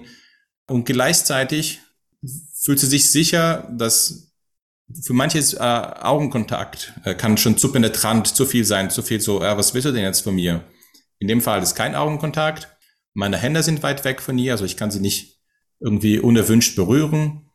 Und 0.66 0.84
gleichzeitig 0.84 1.80
fühlt 2.54 2.78
sie 2.78 2.86
sich 2.86 3.10
sicher, 3.10 3.68
dass 3.76 4.30
für 5.02 5.12
manches 5.12 5.54
äh, 5.54 5.58
Augenkontakt 5.58 6.92
äh, 7.04 7.14
kann 7.14 7.36
schon 7.36 7.56
zu 7.56 7.72
penetrant, 7.72 8.26
zu 8.26 8.44
viel 8.44 8.64
sein, 8.64 8.90
zu 8.90 9.02
viel 9.02 9.20
so, 9.20 9.42
äh, 9.42 9.56
was 9.56 9.74
willst 9.74 9.86
du 9.86 9.92
denn 9.92 10.02
jetzt 10.02 10.22
von 10.22 10.34
mir? 10.34 10.64
In 11.18 11.28
dem 11.28 11.40
Fall 11.40 11.62
ist 11.62 11.74
kein 11.74 11.94
Augenkontakt. 11.94 12.68
Meine 13.14 13.36
Hände 13.36 13.62
sind 13.62 13.82
weit 13.82 14.04
weg 14.04 14.20
von 14.20 14.38
ihr, 14.38 14.52
also 14.52 14.64
ich 14.64 14.76
kann 14.76 14.90
sie 14.90 15.00
nicht 15.00 15.40
irgendwie 15.80 16.18
unerwünscht 16.18 16.76
berühren. 16.76 17.49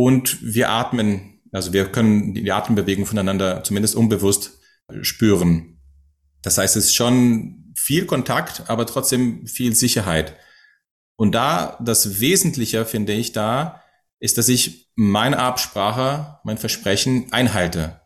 Und 0.00 0.38
wir 0.40 0.70
atmen, 0.70 1.42
also 1.52 1.74
wir 1.74 1.84
können 1.92 2.32
die 2.32 2.50
Atembewegung 2.50 3.04
voneinander 3.04 3.62
zumindest 3.64 3.94
unbewusst 3.94 4.58
spüren. 5.02 5.78
Das 6.40 6.56
heißt, 6.56 6.74
es 6.76 6.86
ist 6.86 6.94
schon 6.94 7.74
viel 7.76 8.06
Kontakt, 8.06 8.62
aber 8.68 8.86
trotzdem 8.86 9.46
viel 9.46 9.74
Sicherheit. 9.74 10.36
Und 11.16 11.32
da, 11.32 11.78
das 11.84 12.18
Wesentliche 12.18 12.86
finde 12.86 13.12
ich 13.12 13.32
da, 13.32 13.82
ist, 14.20 14.38
dass 14.38 14.48
ich 14.48 14.90
meine 14.94 15.38
Absprache, 15.38 16.38
mein 16.44 16.56
Versprechen 16.56 17.30
einhalte. 17.30 18.00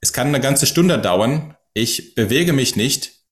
Es 0.00 0.12
kann 0.12 0.28
eine 0.28 0.38
ganze 0.38 0.66
Stunde 0.66 1.00
dauern. 1.00 1.56
Ich 1.74 2.14
bewege 2.14 2.52
mich 2.52 2.76
nicht, 2.76 3.24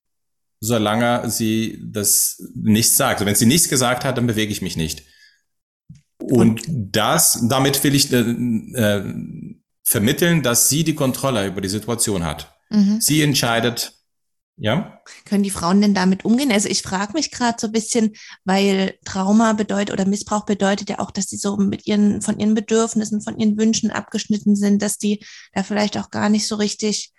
solange 0.59 1.31
sie 1.31 1.85
das 1.87 2.43
nicht 2.57 2.91
sagt. 2.91 3.21
Also 3.21 3.27
wenn 3.27 3.37
sie 3.37 3.47
nichts 3.47 3.69
gesagt 3.69 4.05
hat, 4.05 4.19
dann 4.19 4.27
bewege 4.27 4.51
ich 4.51 4.61
mich 4.61 4.77
nicht. 4.77 5.05
Und 6.31 6.63
das, 6.69 7.47
damit 7.49 7.83
will 7.85 7.95
ich 7.95 8.13
äh, 8.13 8.21
äh, 8.21 9.15
vermitteln, 9.83 10.43
dass 10.43 10.69
sie 10.69 10.85
die 10.85 10.95
Kontrolle 10.95 11.47
über 11.47 11.61
die 11.61 11.69
Situation 11.69 12.25
hat. 12.25 12.55
Mhm. 12.71 13.01
Sie 13.01 13.23
entscheidet, 13.23 13.93
ja. 14.61 15.01
Können 15.25 15.45
die 15.45 15.51
Frauen 15.51 15.81
denn 15.81 15.95
damit 15.95 16.25
umgehen? 16.25 16.51
Also 16.51 16.69
ich 16.69 16.83
frage 16.83 17.13
mich 17.13 17.31
gerade 17.31 17.57
so 17.61 17.69
ein 17.69 17.73
bisschen, 17.73 18.15
weil 18.45 18.99
Trauma 19.05 19.53
bedeutet 19.53 19.93
oder 19.93 20.05
Missbrauch 20.05 20.45
bedeutet 20.45 20.91
ja 20.91 20.99
auch, 20.99 21.13
dass 21.13 21.27
sie 21.27 21.37
so 21.37 21.57
mit 21.57 21.87
ihren, 21.87 22.21
von 22.23 22.39
ihren 22.39 22.55
Bedürfnissen, 22.55 23.23
von 23.23 23.39
ihren 23.39 23.57
Wünschen 23.57 23.91
abgeschnitten 23.91 24.57
sind, 24.57 24.83
dass 24.83 24.99
die 24.99 25.25
da 25.55 25.63
vielleicht 25.63 25.97
auch 25.97 26.11
gar 26.11 26.29
nicht 26.29 26.47
so 26.47 26.57
richtig 26.57 27.13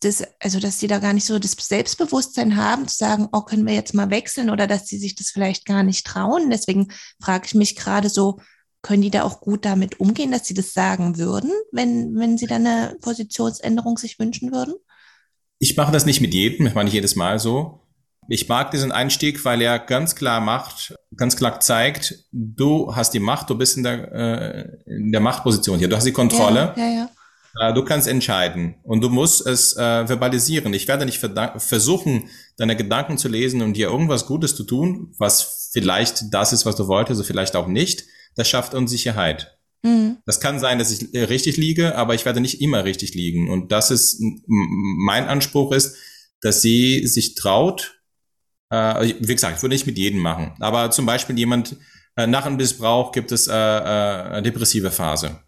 das, 0.00 0.24
also 0.40 0.60
dass 0.60 0.78
die 0.78 0.86
da 0.86 0.98
gar 0.98 1.12
nicht 1.12 1.26
so 1.26 1.38
das 1.38 1.52
Selbstbewusstsein 1.52 2.56
haben, 2.56 2.88
zu 2.88 2.96
sagen, 2.96 3.28
oh, 3.32 3.42
können 3.42 3.66
wir 3.66 3.74
jetzt 3.74 3.94
mal 3.94 4.10
wechseln 4.10 4.50
oder 4.50 4.66
dass 4.66 4.86
sie 4.86 4.98
sich 4.98 5.14
das 5.14 5.30
vielleicht 5.30 5.66
gar 5.66 5.82
nicht 5.82 6.06
trauen. 6.06 6.50
Deswegen 6.50 6.88
frage 7.22 7.46
ich 7.46 7.54
mich 7.54 7.76
gerade 7.76 8.08
so, 8.08 8.38
können 8.82 9.02
die 9.02 9.10
da 9.10 9.24
auch 9.24 9.40
gut 9.40 9.64
damit 9.66 10.00
umgehen, 10.00 10.32
dass 10.32 10.46
sie 10.46 10.54
das 10.54 10.72
sagen 10.72 11.18
würden, 11.18 11.50
wenn, 11.70 12.18
wenn 12.18 12.38
sie 12.38 12.46
dann 12.46 12.66
eine 12.66 12.96
Positionsänderung 13.02 13.98
sich 13.98 14.18
wünschen 14.18 14.52
würden? 14.52 14.74
Ich 15.58 15.76
mache 15.76 15.92
das 15.92 16.06
nicht 16.06 16.22
mit 16.22 16.32
jedem, 16.32 16.66
ich 16.66 16.74
mache 16.74 16.84
nicht 16.84 16.94
jedes 16.94 17.14
Mal 17.16 17.38
so. 17.38 17.80
Ich 18.28 18.48
mag 18.48 18.70
diesen 18.70 18.92
Einstieg, 18.92 19.44
weil 19.44 19.60
er 19.60 19.78
ganz 19.78 20.14
klar 20.14 20.40
macht, 20.40 20.94
ganz 21.16 21.36
klar 21.36 21.60
zeigt, 21.60 22.24
du 22.32 22.94
hast 22.94 23.12
die 23.12 23.18
Macht, 23.18 23.50
du 23.50 23.58
bist 23.58 23.76
in 23.76 23.82
der, 23.82 24.12
äh, 24.12 24.68
in 24.86 25.12
der 25.12 25.20
Machtposition 25.20 25.78
hier, 25.78 25.88
du 25.88 25.96
hast 25.96 26.06
die 26.06 26.12
Kontrolle. 26.12 26.72
Ja, 26.76 26.84
ja, 26.84 26.92
ja. 26.92 27.10
Äh, 27.58 27.74
du 27.74 27.84
kannst 27.84 28.06
entscheiden 28.06 28.76
und 28.82 29.00
du 29.00 29.08
musst 29.08 29.46
es 29.46 29.76
äh, 29.76 30.06
verbalisieren. 30.06 30.72
Ich 30.74 30.88
werde 30.88 31.04
nicht 31.04 31.18
versuchen, 31.18 32.28
deine 32.56 32.76
Gedanken 32.76 33.18
zu 33.18 33.28
lesen 33.28 33.62
und 33.62 33.74
dir 33.74 33.88
irgendwas 33.88 34.26
Gutes 34.26 34.54
zu 34.54 34.64
tun, 34.64 35.14
was 35.18 35.70
vielleicht 35.72 36.32
das 36.32 36.52
ist, 36.52 36.66
was 36.66 36.76
du 36.76 36.86
wolltest, 36.88 37.20
oder 37.20 37.26
vielleicht 37.26 37.56
auch 37.56 37.66
nicht. 37.66 38.04
Das 38.36 38.48
schafft 38.48 38.74
Unsicherheit. 38.74 39.58
Mhm. 39.82 40.18
Das 40.26 40.40
kann 40.40 40.60
sein, 40.60 40.78
dass 40.78 40.92
ich 40.92 41.14
äh, 41.14 41.24
richtig 41.24 41.56
liege, 41.56 41.96
aber 41.96 42.14
ich 42.14 42.24
werde 42.24 42.40
nicht 42.40 42.60
immer 42.60 42.84
richtig 42.84 43.14
liegen. 43.14 43.50
Und 43.50 43.72
das 43.72 43.90
ist 43.90 44.22
mein 44.46 45.26
Anspruch 45.26 45.72
ist, 45.72 45.96
dass 46.40 46.62
sie 46.62 47.06
sich 47.06 47.34
traut. 47.34 48.00
Äh, 48.70 49.14
wie 49.20 49.34
gesagt, 49.34 49.56
ich 49.56 49.62
würde 49.62 49.74
nicht 49.74 49.86
mit 49.86 49.98
jedem 49.98 50.20
machen, 50.20 50.54
aber 50.60 50.90
zum 50.90 51.06
Beispiel 51.06 51.36
jemand 51.38 51.76
äh, 52.16 52.26
nach 52.26 52.46
einem 52.46 52.56
Missbrauch 52.56 53.12
gibt 53.12 53.32
es 53.32 53.48
äh, 53.48 53.52
äh, 53.52 53.54
eine 53.54 54.42
depressive 54.42 54.90
Phase. 54.90 55.40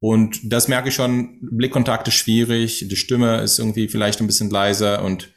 Und 0.00 0.40
das 0.50 0.66
merke 0.66 0.88
ich 0.88 0.94
schon, 0.94 1.38
Blickkontakt 1.42 2.08
ist 2.08 2.14
schwierig, 2.14 2.86
die 2.88 2.96
Stimme 2.96 3.42
ist 3.42 3.58
irgendwie 3.58 3.88
vielleicht 3.88 4.20
ein 4.20 4.26
bisschen 4.26 4.50
leiser 4.50 5.04
und 5.04 5.32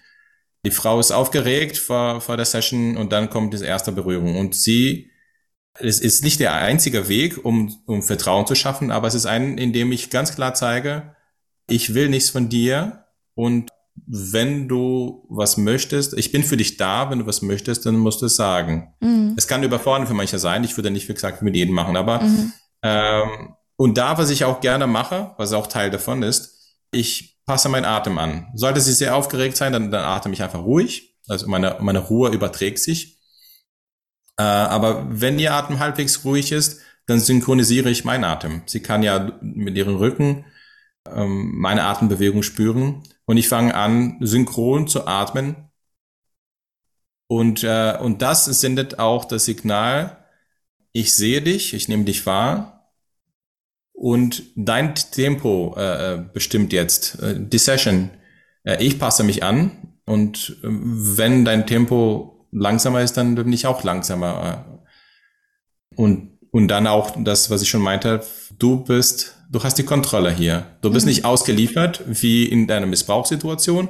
die 0.65 0.71
Frau 0.71 0.99
ist 0.99 1.11
aufgeregt 1.11 1.77
vor, 1.77 2.21
vor 2.21 2.37
der 2.37 2.45
Session 2.45 2.95
und 2.95 3.11
dann 3.11 3.29
kommt 3.29 3.53
diese 3.53 3.65
erste 3.65 3.91
Berührung. 3.91 4.37
Und 4.37 4.55
sie, 4.55 5.11
es 5.73 5.99
ist 5.99 6.23
nicht 6.23 6.39
der 6.39 6.53
einzige 6.53 7.09
Weg, 7.09 7.43
um, 7.43 7.75
um 7.85 8.01
Vertrauen 8.01 8.47
zu 8.47 8.55
schaffen, 8.55 8.89
aber 8.89 9.07
es 9.07 9.15
ist 9.15 9.25
ein, 9.25 9.57
in 9.57 9.73
dem 9.73 9.91
ich 9.91 10.09
ganz 10.09 10.33
klar 10.33 10.53
zeige, 10.53 11.13
ich 11.69 11.93
will 11.93 12.07
nichts 12.07 12.29
von 12.29 12.47
dir 12.47 13.05
und 13.35 13.69
wenn 13.95 14.67
du 14.67 15.25
was 15.29 15.57
möchtest, 15.57 16.17
ich 16.17 16.31
bin 16.31 16.43
für 16.43 16.57
dich 16.57 16.77
da, 16.77 17.09
wenn 17.09 17.19
du 17.19 17.27
was 17.27 17.41
möchtest, 17.41 17.85
dann 17.85 17.97
musst 17.97 18.21
du 18.21 18.25
es 18.25 18.35
sagen. 18.35 18.93
Mhm. 19.01 19.35
Es 19.37 19.47
kann 19.47 19.63
überfordern 19.63 20.07
für 20.07 20.13
manche 20.13 20.39
sein, 20.39 20.63
ich 20.63 20.77
würde 20.77 20.89
nicht, 20.89 21.09
wie 21.09 21.13
gesagt, 21.13 21.41
mit 21.41 21.55
jedem 21.55 21.75
machen, 21.75 21.95
aber 21.95 22.21
mhm. 22.21 22.53
ähm, 22.81 23.55
und 23.83 23.97
da, 23.97 24.17
was 24.17 24.29
ich 24.29 24.45
auch 24.45 24.61
gerne 24.61 24.87
mache, 24.87 25.33
was 25.35 25.51
auch 25.51 25.67
Teil 25.67 25.91
davon 25.91 26.23
ist, 26.23 26.79
ich 26.91 27.37
passe 27.45 27.67
meinen 27.67 27.83
Atem 27.83 28.17
an. 28.17 28.49
Sollte 28.53 28.79
sie 28.79 28.93
sehr 28.93 29.13
aufgeregt 29.13 29.57
sein, 29.57 29.73
dann, 29.73 29.91
dann 29.91 30.05
atme 30.05 30.31
ich 30.31 30.41
einfach 30.41 30.63
ruhig. 30.63 31.17
Also 31.27 31.49
meine, 31.49 31.75
meine 31.81 31.99
Ruhe 31.99 32.29
überträgt 32.29 32.79
sich. 32.79 33.19
Äh, 34.37 34.43
aber 34.43 35.05
wenn 35.09 35.37
ihr 35.37 35.53
Atem 35.53 35.79
halbwegs 35.79 36.23
ruhig 36.23 36.53
ist, 36.53 36.79
dann 37.07 37.19
synchronisiere 37.19 37.89
ich 37.89 38.05
meinen 38.05 38.23
Atem. 38.23 38.61
Sie 38.67 38.79
kann 38.79 39.03
ja 39.03 39.37
mit 39.41 39.75
ihrem 39.75 39.97
Rücken 39.97 40.45
ähm, 41.13 41.51
meine 41.53 41.83
Atembewegung 41.83 42.41
spüren 42.41 43.03
und 43.25 43.35
ich 43.35 43.49
fange 43.49 43.75
an, 43.75 44.15
synchron 44.21 44.87
zu 44.87 45.07
atmen. 45.07 45.57
Und, 47.27 47.65
äh, 47.65 47.97
und 47.99 48.21
das 48.21 48.45
sendet 48.45 48.97
auch 48.97 49.25
das 49.25 49.43
Signal, 49.43 50.25
ich 50.93 51.13
sehe 51.13 51.41
dich, 51.41 51.73
ich 51.73 51.89
nehme 51.89 52.05
dich 52.05 52.25
wahr 52.25 52.72
und 54.03 54.43
dein 54.57 54.95
Tempo 54.95 55.75
äh, 55.77 56.15
äh, 56.15 56.25
bestimmt 56.33 56.73
jetzt 56.73 57.21
äh, 57.21 57.35
die 57.39 57.57
Session. 57.57 58.09
Äh, 58.65 58.83
ich 58.83 58.99
passe 58.99 59.23
mich 59.23 59.43
an 59.43 59.95
und 60.05 60.57
äh, 60.61 60.67
wenn 60.67 61.45
dein 61.45 61.65
Tempo 61.65 62.45
langsamer 62.51 62.99
ist, 63.01 63.15
dann 63.15 63.35
bin 63.35 63.53
ich 63.53 63.65
auch 63.65 63.85
langsamer. 63.85 64.67
Äh. 64.67 65.95
Und, 65.95 66.37
und 66.51 66.67
dann 66.67 66.85
auch 66.85 67.15
das, 67.17 67.49
was 67.49 67.61
ich 67.61 67.69
schon 67.69 67.81
meinte, 67.81 68.21
du 68.59 68.83
bist, 68.83 69.37
du 69.49 69.63
hast 69.63 69.75
die 69.75 69.85
Kontrolle 69.85 70.33
hier. 70.33 70.65
Du 70.81 70.91
bist 70.91 71.05
mhm. 71.05 71.11
nicht 71.11 71.23
ausgeliefert 71.23 72.03
wie 72.05 72.43
in 72.43 72.67
deiner 72.67 72.87
Missbrauchssituation. 72.87 73.87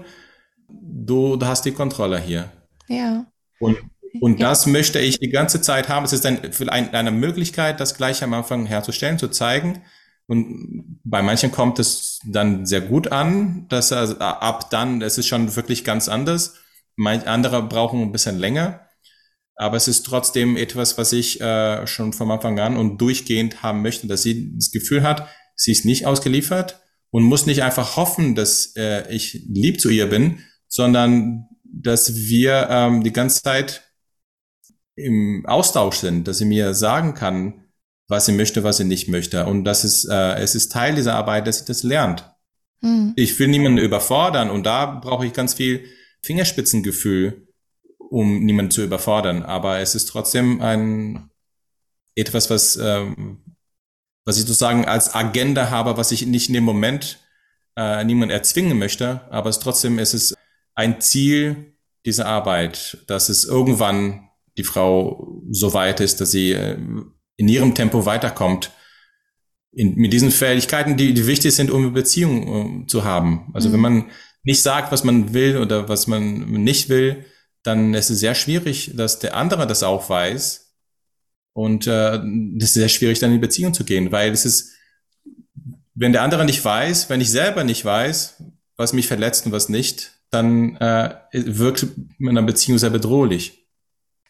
Du, 0.69 1.37
du 1.37 1.45
hast 1.47 1.65
die 1.65 1.71
Kontrolle 1.71 2.19
hier. 2.19 2.51
Ja. 2.87 3.25
Und, 3.59 3.79
und 4.21 4.39
ja. 4.39 4.49
das 4.49 4.67
möchte 4.67 4.99
ich 4.99 5.17
die 5.17 5.29
ganze 5.29 5.59
Zeit 5.59 5.89
haben. 5.89 6.05
Es 6.05 6.13
ist 6.13 6.27
ein, 6.27 6.39
ein, 6.67 6.93
eine 6.93 7.11
Möglichkeit, 7.11 7.79
das 7.79 7.97
gleich 7.97 8.21
am 8.21 8.35
Anfang 8.35 8.67
herzustellen, 8.67 9.17
zu 9.17 9.29
zeigen, 9.29 9.81
und 10.27 10.99
bei 11.03 11.21
manchen 11.21 11.51
kommt 11.51 11.79
es 11.79 12.19
dann 12.25 12.65
sehr 12.65 12.81
gut 12.81 13.11
an, 13.11 13.67
dass 13.69 13.91
er 13.91 14.21
ab 14.21 14.69
dann, 14.69 15.01
es 15.01 15.17
ist 15.17 15.27
schon 15.27 15.55
wirklich 15.55 15.83
ganz 15.83 16.07
anders. 16.07 16.55
Manche 16.95 17.27
andere 17.27 17.63
brauchen 17.63 18.01
ein 18.01 18.11
bisschen 18.11 18.39
länger. 18.39 18.87
Aber 19.55 19.77
es 19.77 19.87
ist 19.87 20.05
trotzdem 20.05 20.57
etwas, 20.57 20.97
was 20.97 21.13
ich 21.13 21.39
äh, 21.41 21.85
schon 21.85 22.13
vom 22.13 22.31
Anfang 22.31 22.59
an 22.59 22.77
und 22.77 22.99
durchgehend 22.99 23.61
haben 23.61 23.81
möchte, 23.81 24.07
dass 24.07 24.23
sie 24.23 24.55
das 24.55 24.71
Gefühl 24.71 25.03
hat, 25.03 25.27
sie 25.55 25.71
ist 25.71 25.85
nicht 25.85 26.05
ausgeliefert 26.05 26.81
und 27.11 27.23
muss 27.23 27.45
nicht 27.45 27.61
einfach 27.61 27.95
hoffen, 27.95 28.33
dass 28.33 28.75
äh, 28.75 29.13
ich 29.13 29.45
lieb 29.47 29.79
zu 29.79 29.89
ihr 29.89 30.07
bin, 30.07 30.39
sondern 30.67 31.47
dass 31.63 32.15
wir 32.15 32.67
ähm, 32.69 33.03
die 33.03 33.13
ganze 33.13 33.43
Zeit 33.43 33.93
im 34.95 35.45
Austausch 35.45 35.97
sind, 35.97 36.27
dass 36.27 36.39
sie 36.39 36.45
mir 36.45 36.73
sagen 36.73 37.13
kann, 37.13 37.62
was 38.07 38.25
sie 38.25 38.33
möchte, 38.33 38.63
was 38.63 38.77
sie 38.77 38.83
nicht 38.83 39.07
möchte. 39.07 39.45
Und 39.45 39.63
das 39.63 39.83
ist, 39.83 40.05
äh, 40.05 40.35
es 40.35 40.55
ist 40.55 40.71
Teil 40.71 40.95
dieser 40.95 41.15
Arbeit, 41.15 41.47
dass 41.47 41.59
sie 41.59 41.65
das 41.65 41.83
lernt. 41.83 42.29
Mhm. 42.81 43.13
Ich 43.15 43.37
will 43.39 43.47
niemanden 43.47 43.79
überfordern 43.79 44.49
und 44.49 44.65
da 44.65 44.85
brauche 44.85 45.25
ich 45.25 45.33
ganz 45.33 45.53
viel 45.53 45.85
Fingerspitzengefühl, 46.21 47.47
um 47.97 48.45
niemanden 48.45 48.71
zu 48.71 48.83
überfordern. 48.83 49.43
Aber 49.43 49.79
es 49.79 49.95
ist 49.95 50.05
trotzdem 50.05 50.61
ein 50.61 51.29
etwas, 52.15 52.49
was, 52.49 52.75
ähm, 52.75 53.39
was 54.25 54.37
ich 54.37 54.43
sozusagen 54.43 54.85
als 54.85 55.15
Agenda 55.15 55.69
habe, 55.69 55.97
was 55.97 56.11
ich 56.11 56.25
nicht 56.25 56.49
in 56.49 56.53
dem 56.53 56.63
Moment 56.63 57.19
äh, 57.75 58.03
niemand 58.03 58.31
erzwingen 58.31 58.77
möchte. 58.77 59.21
Aber 59.31 59.49
es 59.49 59.59
trotzdem 59.59 59.99
es 59.99 60.13
ist 60.13 60.35
ein 60.75 61.01
Ziel 61.01 61.73
dieser 62.05 62.25
Arbeit, 62.25 62.97
dass 63.07 63.29
es 63.29 63.45
irgendwann 63.45 64.29
die 64.57 64.63
Frau 64.63 65.41
so 65.49 65.73
weit 65.73 65.99
ist, 65.99 66.21
dass 66.21 66.31
sie 66.31 66.51
äh, 66.51 66.77
in 67.37 67.47
ihrem 67.47 67.75
Tempo 67.75 68.05
weiterkommt. 68.05 68.71
In, 69.71 69.95
mit 69.95 70.13
diesen 70.13 70.31
Fähigkeiten, 70.31 70.97
die, 70.97 71.13
die 71.13 71.27
wichtig 71.27 71.55
sind, 71.55 71.71
um 71.71 71.81
eine 71.81 71.91
Beziehung 71.91 72.47
um, 72.47 72.87
zu 72.87 73.03
haben. 73.03 73.49
Also 73.53 73.69
mhm. 73.69 73.73
wenn 73.73 73.79
man 73.79 74.11
nicht 74.43 74.61
sagt, 74.61 74.91
was 74.91 75.03
man 75.03 75.33
will 75.33 75.57
oder 75.57 75.89
was 75.89 76.07
man 76.07 76.51
nicht 76.63 76.89
will, 76.89 77.25
dann 77.63 77.93
ist 77.93 78.09
es 78.09 78.19
sehr 78.19 78.35
schwierig, 78.35 78.91
dass 78.95 79.19
der 79.19 79.35
andere 79.35 79.65
das 79.65 79.83
auch 79.83 80.09
weiß. 80.09 80.73
Und 81.53 81.87
äh, 81.87 82.19
das 82.55 82.69
ist 82.69 82.73
sehr 82.73 82.89
schwierig, 82.89 83.19
dann 83.19 83.31
in 83.31 83.37
die 83.37 83.47
Beziehung 83.47 83.73
zu 83.73 83.83
gehen, 83.83 84.11
weil 84.11 84.31
es 84.31 84.45
ist, 84.45 84.71
wenn 85.93 86.11
der 86.11 86.23
andere 86.23 86.45
nicht 86.45 86.63
weiß, 86.63 87.09
wenn 87.09 87.21
ich 87.21 87.29
selber 87.29 87.63
nicht 87.63 87.85
weiß, 87.85 88.43
was 88.75 88.93
mich 88.93 89.07
verletzt 89.07 89.45
und 89.45 89.51
was 89.51 89.69
nicht, 89.69 90.11
dann 90.29 90.75
äh, 90.77 91.15
wirkt 91.31 91.85
in 92.17 92.29
einer 92.29 92.41
Beziehung 92.41 92.79
sehr 92.79 92.89
bedrohlich 92.89 93.62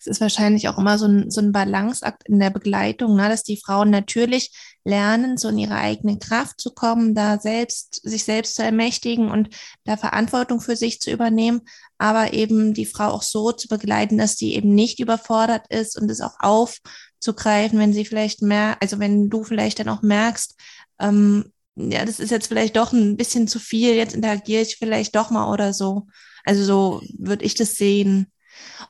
es 0.05 0.17
ist 0.17 0.21
wahrscheinlich 0.21 0.67
auch 0.67 0.77
immer 0.77 0.97
so 0.97 1.05
ein, 1.05 1.31
so 1.31 1.39
ein 1.39 1.53
Balanceakt 1.53 2.27
in 2.27 2.39
der 2.39 2.49
Begleitung, 2.49 3.15
ne, 3.15 3.29
dass 3.29 3.43
die 3.43 3.61
Frauen 3.63 3.89
natürlich 3.89 4.51
lernen, 4.83 5.37
so 5.37 5.47
in 5.47 5.57
ihre 5.57 5.75
eigene 5.75 6.19
Kraft 6.19 6.59
zu 6.59 6.71
kommen, 6.71 7.15
da 7.15 7.39
selbst, 7.39 8.01
sich 8.03 8.25
selbst 8.25 8.55
zu 8.55 8.63
ermächtigen 8.63 9.31
und 9.31 9.49
da 9.85 9.95
Verantwortung 9.95 10.59
für 10.59 10.75
sich 10.75 10.99
zu 10.99 11.09
übernehmen, 11.09 11.61
aber 11.97 12.33
eben 12.33 12.73
die 12.73 12.85
Frau 12.85 13.07
auch 13.07 13.23
so 13.23 13.53
zu 13.53 13.69
begleiten, 13.69 14.17
dass 14.17 14.35
sie 14.35 14.55
eben 14.55 14.75
nicht 14.75 14.99
überfordert 14.99 15.65
ist 15.69 15.97
und 15.97 16.11
es 16.11 16.19
auch 16.19 16.35
aufzugreifen, 16.39 17.79
wenn 17.79 17.93
sie 17.93 18.03
vielleicht 18.03 18.41
mehr, 18.41 18.75
also 18.81 18.99
wenn 18.99 19.29
du 19.29 19.45
vielleicht 19.45 19.79
dann 19.79 19.89
auch 19.89 20.01
merkst, 20.01 20.55
ähm, 20.99 21.53
ja, 21.75 22.05
das 22.05 22.19
ist 22.19 22.29
jetzt 22.29 22.47
vielleicht 22.47 22.75
doch 22.75 22.91
ein 22.91 23.15
bisschen 23.15 23.47
zu 23.47 23.59
viel, 23.59 23.95
jetzt 23.95 24.13
interagiere 24.13 24.61
ich 24.61 24.75
vielleicht 24.75 25.15
doch 25.15 25.31
mal 25.31 25.51
oder 25.51 25.73
so. 25.73 26.07
Also 26.43 26.63
so 26.63 27.01
würde 27.17 27.45
ich 27.45 27.55
das 27.55 27.75
sehen. 27.75 28.27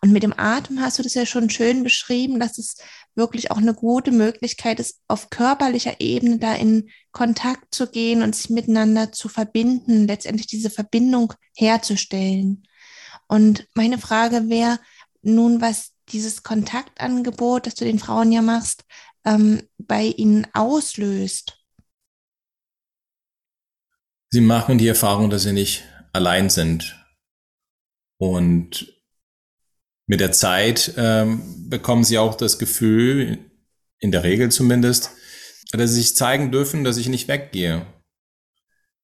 Und 0.01 0.11
mit 0.11 0.23
dem 0.23 0.33
Atem 0.37 0.81
hast 0.81 0.99
du 0.99 1.03
das 1.03 1.13
ja 1.13 1.25
schon 1.25 1.49
schön 1.49 1.83
beschrieben, 1.83 2.39
dass 2.39 2.57
es 2.57 2.77
wirklich 3.15 3.51
auch 3.51 3.57
eine 3.57 3.73
gute 3.73 4.11
Möglichkeit 4.11 4.79
ist, 4.79 4.99
auf 5.07 5.29
körperlicher 5.29 5.99
Ebene 5.99 6.39
da 6.39 6.55
in 6.55 6.89
Kontakt 7.11 7.73
zu 7.73 7.87
gehen 7.87 8.21
und 8.23 8.35
sich 8.35 8.49
miteinander 8.49 9.11
zu 9.11 9.29
verbinden, 9.29 10.07
letztendlich 10.07 10.47
diese 10.47 10.69
Verbindung 10.69 11.33
herzustellen. 11.55 12.63
Und 13.27 13.67
meine 13.75 13.97
Frage 13.97 14.49
wäre 14.49 14.79
nun, 15.21 15.61
was 15.61 15.91
dieses 16.09 16.43
Kontaktangebot, 16.43 17.67
das 17.67 17.75
du 17.75 17.85
den 17.85 17.99
Frauen 17.99 18.31
ja 18.31 18.41
machst, 18.41 18.83
ähm, 19.25 19.63
bei 19.77 20.05
ihnen 20.05 20.47
auslöst. 20.53 21.59
Sie 24.29 24.41
machen 24.41 24.77
die 24.77 24.87
Erfahrung, 24.87 25.29
dass 25.29 25.43
sie 25.43 25.53
nicht 25.53 25.83
allein 26.11 26.49
sind. 26.49 26.99
Und 28.17 29.02
mit 30.13 30.19
der 30.19 30.31
Zeit 30.31 30.93
ähm, 30.95 31.41
bekommen 31.69 32.03
sie 32.03 32.19
auch 32.19 32.35
das 32.35 32.59
Gefühl, 32.59 33.49
in 33.97 34.11
der 34.11 34.23
Regel 34.23 34.51
zumindest, 34.51 35.09
dass 35.71 35.89
sie 35.89 35.95
sich 35.95 36.15
zeigen 36.15 36.51
dürfen, 36.51 36.83
dass 36.83 36.97
ich 36.97 37.09
nicht 37.09 37.27
weggehe. 37.27 37.87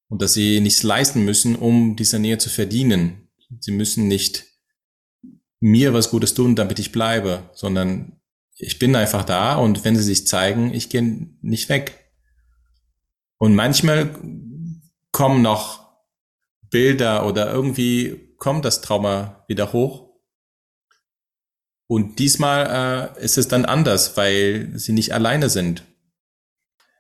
Und 0.08 0.22
dass 0.22 0.34
sie 0.34 0.60
nichts 0.60 0.84
leisten 0.84 1.26
müssen, 1.26 1.56
um 1.56 1.96
diese 1.96 2.20
Nähe 2.20 2.38
zu 2.38 2.52
verdienen. 2.52 3.28
Sie 3.60 3.72
müssen 3.72 4.08
nicht 4.08 4.46
mir 5.60 5.96
was 5.96 6.12
Gutes 6.12 6.36
tun, 6.36 6.56
damit 6.56 6.78
ich 6.78 6.92
bleibe, 6.92 7.50
sondern 7.54 8.20
ich 8.54 8.78
bin 8.78 8.96
einfach 8.96 9.26
da 9.26 9.56
und 9.56 9.84
wenn 9.84 9.96
sie 9.96 10.04
sich 10.04 10.28
zeigen, 10.28 10.76
ich 10.76 10.90
gehe 10.90 11.28
nicht 11.42 11.70
weg. 11.70 12.12
Und 13.40 13.56
manchmal 13.56 14.16
kommen 15.12 15.42
noch 15.42 15.90
Bilder 16.70 17.26
oder 17.26 17.52
irgendwie 17.52 18.36
kommt 18.38 18.64
das 18.64 18.82
Trauma 18.82 19.44
wieder 19.48 19.74
hoch 19.74 20.09
und 21.92 22.20
diesmal 22.20 23.16
äh, 23.18 23.26
ist 23.26 23.40
es 23.40 23.48
dann 23.48 23.66
anders, 23.66 24.16
weil 24.16 24.70
sie 24.76 24.94
nicht 24.94 25.12
alleine 25.12 25.50
sind. 25.50 25.84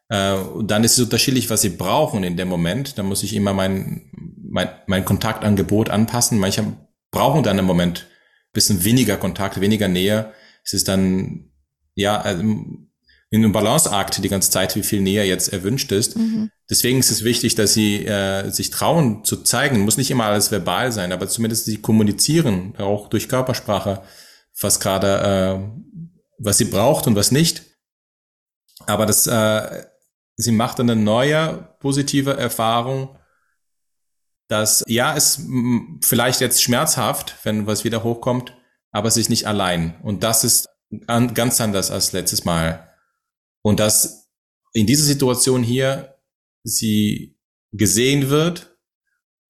Äh, 0.07 0.33
und 0.33 0.71
dann 0.71 0.83
ist 0.83 0.93
es 0.97 1.03
unterschiedlich, 1.03 1.51
was 1.51 1.61
sie 1.61 1.69
brauchen 1.69 2.23
in 2.23 2.37
dem 2.37 2.47
Moment. 2.47 2.97
Da 2.97 3.03
muss 3.03 3.21
ich 3.21 3.35
immer 3.35 3.53
mein, 3.53 4.09
mein, 4.41 4.67
mein 4.87 5.05
Kontaktangebot 5.05 5.91
anpassen. 5.91 6.39
Manche 6.39 6.65
brauchen 7.11 7.43
dann 7.43 7.59
im 7.59 7.65
Moment 7.65 8.07
bisschen 8.51 8.83
weniger 8.83 9.15
Kontakt, 9.17 9.61
weniger 9.61 9.87
Nähe. 9.87 10.33
Es 10.63 10.73
ist 10.73 10.87
dann, 10.87 11.51
ja, 11.93 12.19
also 12.19 12.41
in 12.41 13.43
einem 13.43 13.51
Balanceakt 13.51 14.23
die 14.23 14.29
ganze 14.29 14.49
Zeit, 14.49 14.75
wie 14.75 14.81
viel 14.81 15.01
Nähe 15.01 15.23
jetzt 15.23 15.53
erwünscht 15.53 15.91
ist. 15.91 16.17
Mhm. 16.17 16.49
Deswegen 16.67 16.97
ist 16.97 17.11
es 17.11 17.23
wichtig, 17.23 17.53
dass 17.53 17.75
sie 17.75 18.07
äh, 18.07 18.49
sich 18.49 18.71
trauen 18.71 19.23
zu 19.23 19.43
zeigen. 19.43 19.81
Muss 19.81 19.97
nicht 19.97 20.09
immer 20.09 20.25
alles 20.25 20.49
verbal 20.49 20.91
sein, 20.91 21.11
aber 21.11 21.27
zumindest 21.27 21.65
sie 21.65 21.77
kommunizieren, 21.77 22.73
auch 22.79 23.07
durch 23.07 23.29
Körpersprache 23.29 24.01
was 24.61 24.79
gerade, 24.79 25.61
äh, 25.61 25.81
was 26.37 26.57
sie 26.57 26.65
braucht 26.65 27.07
und 27.07 27.15
was 27.15 27.31
nicht. 27.31 27.63
Aber 28.85 29.05
das, 29.05 29.27
äh, 29.27 29.85
sie 30.35 30.51
macht 30.51 30.79
eine 30.79 30.95
neue 30.95 31.75
positive 31.79 32.37
Erfahrung, 32.37 33.17
dass 34.47 34.83
ja, 34.87 35.15
es 35.15 35.41
vielleicht 36.01 36.41
jetzt 36.41 36.63
schmerzhaft, 36.63 37.35
wenn 37.43 37.67
was 37.67 37.83
wieder 37.83 38.03
hochkommt, 38.03 38.57
aber 38.91 39.07
ist 39.07 39.29
nicht 39.29 39.45
allein. 39.45 39.99
Und 40.01 40.23
das 40.23 40.43
ist 40.43 40.67
ganz 41.07 41.61
anders 41.61 41.91
als 41.91 42.13
letztes 42.13 42.45
Mal. 42.45 42.91
Und 43.61 43.79
dass 43.79 44.29
in 44.73 44.87
dieser 44.87 45.05
Situation 45.05 45.61
hier 45.61 46.15
sie 46.63 47.37
gesehen 47.71 48.29
wird 48.29 48.75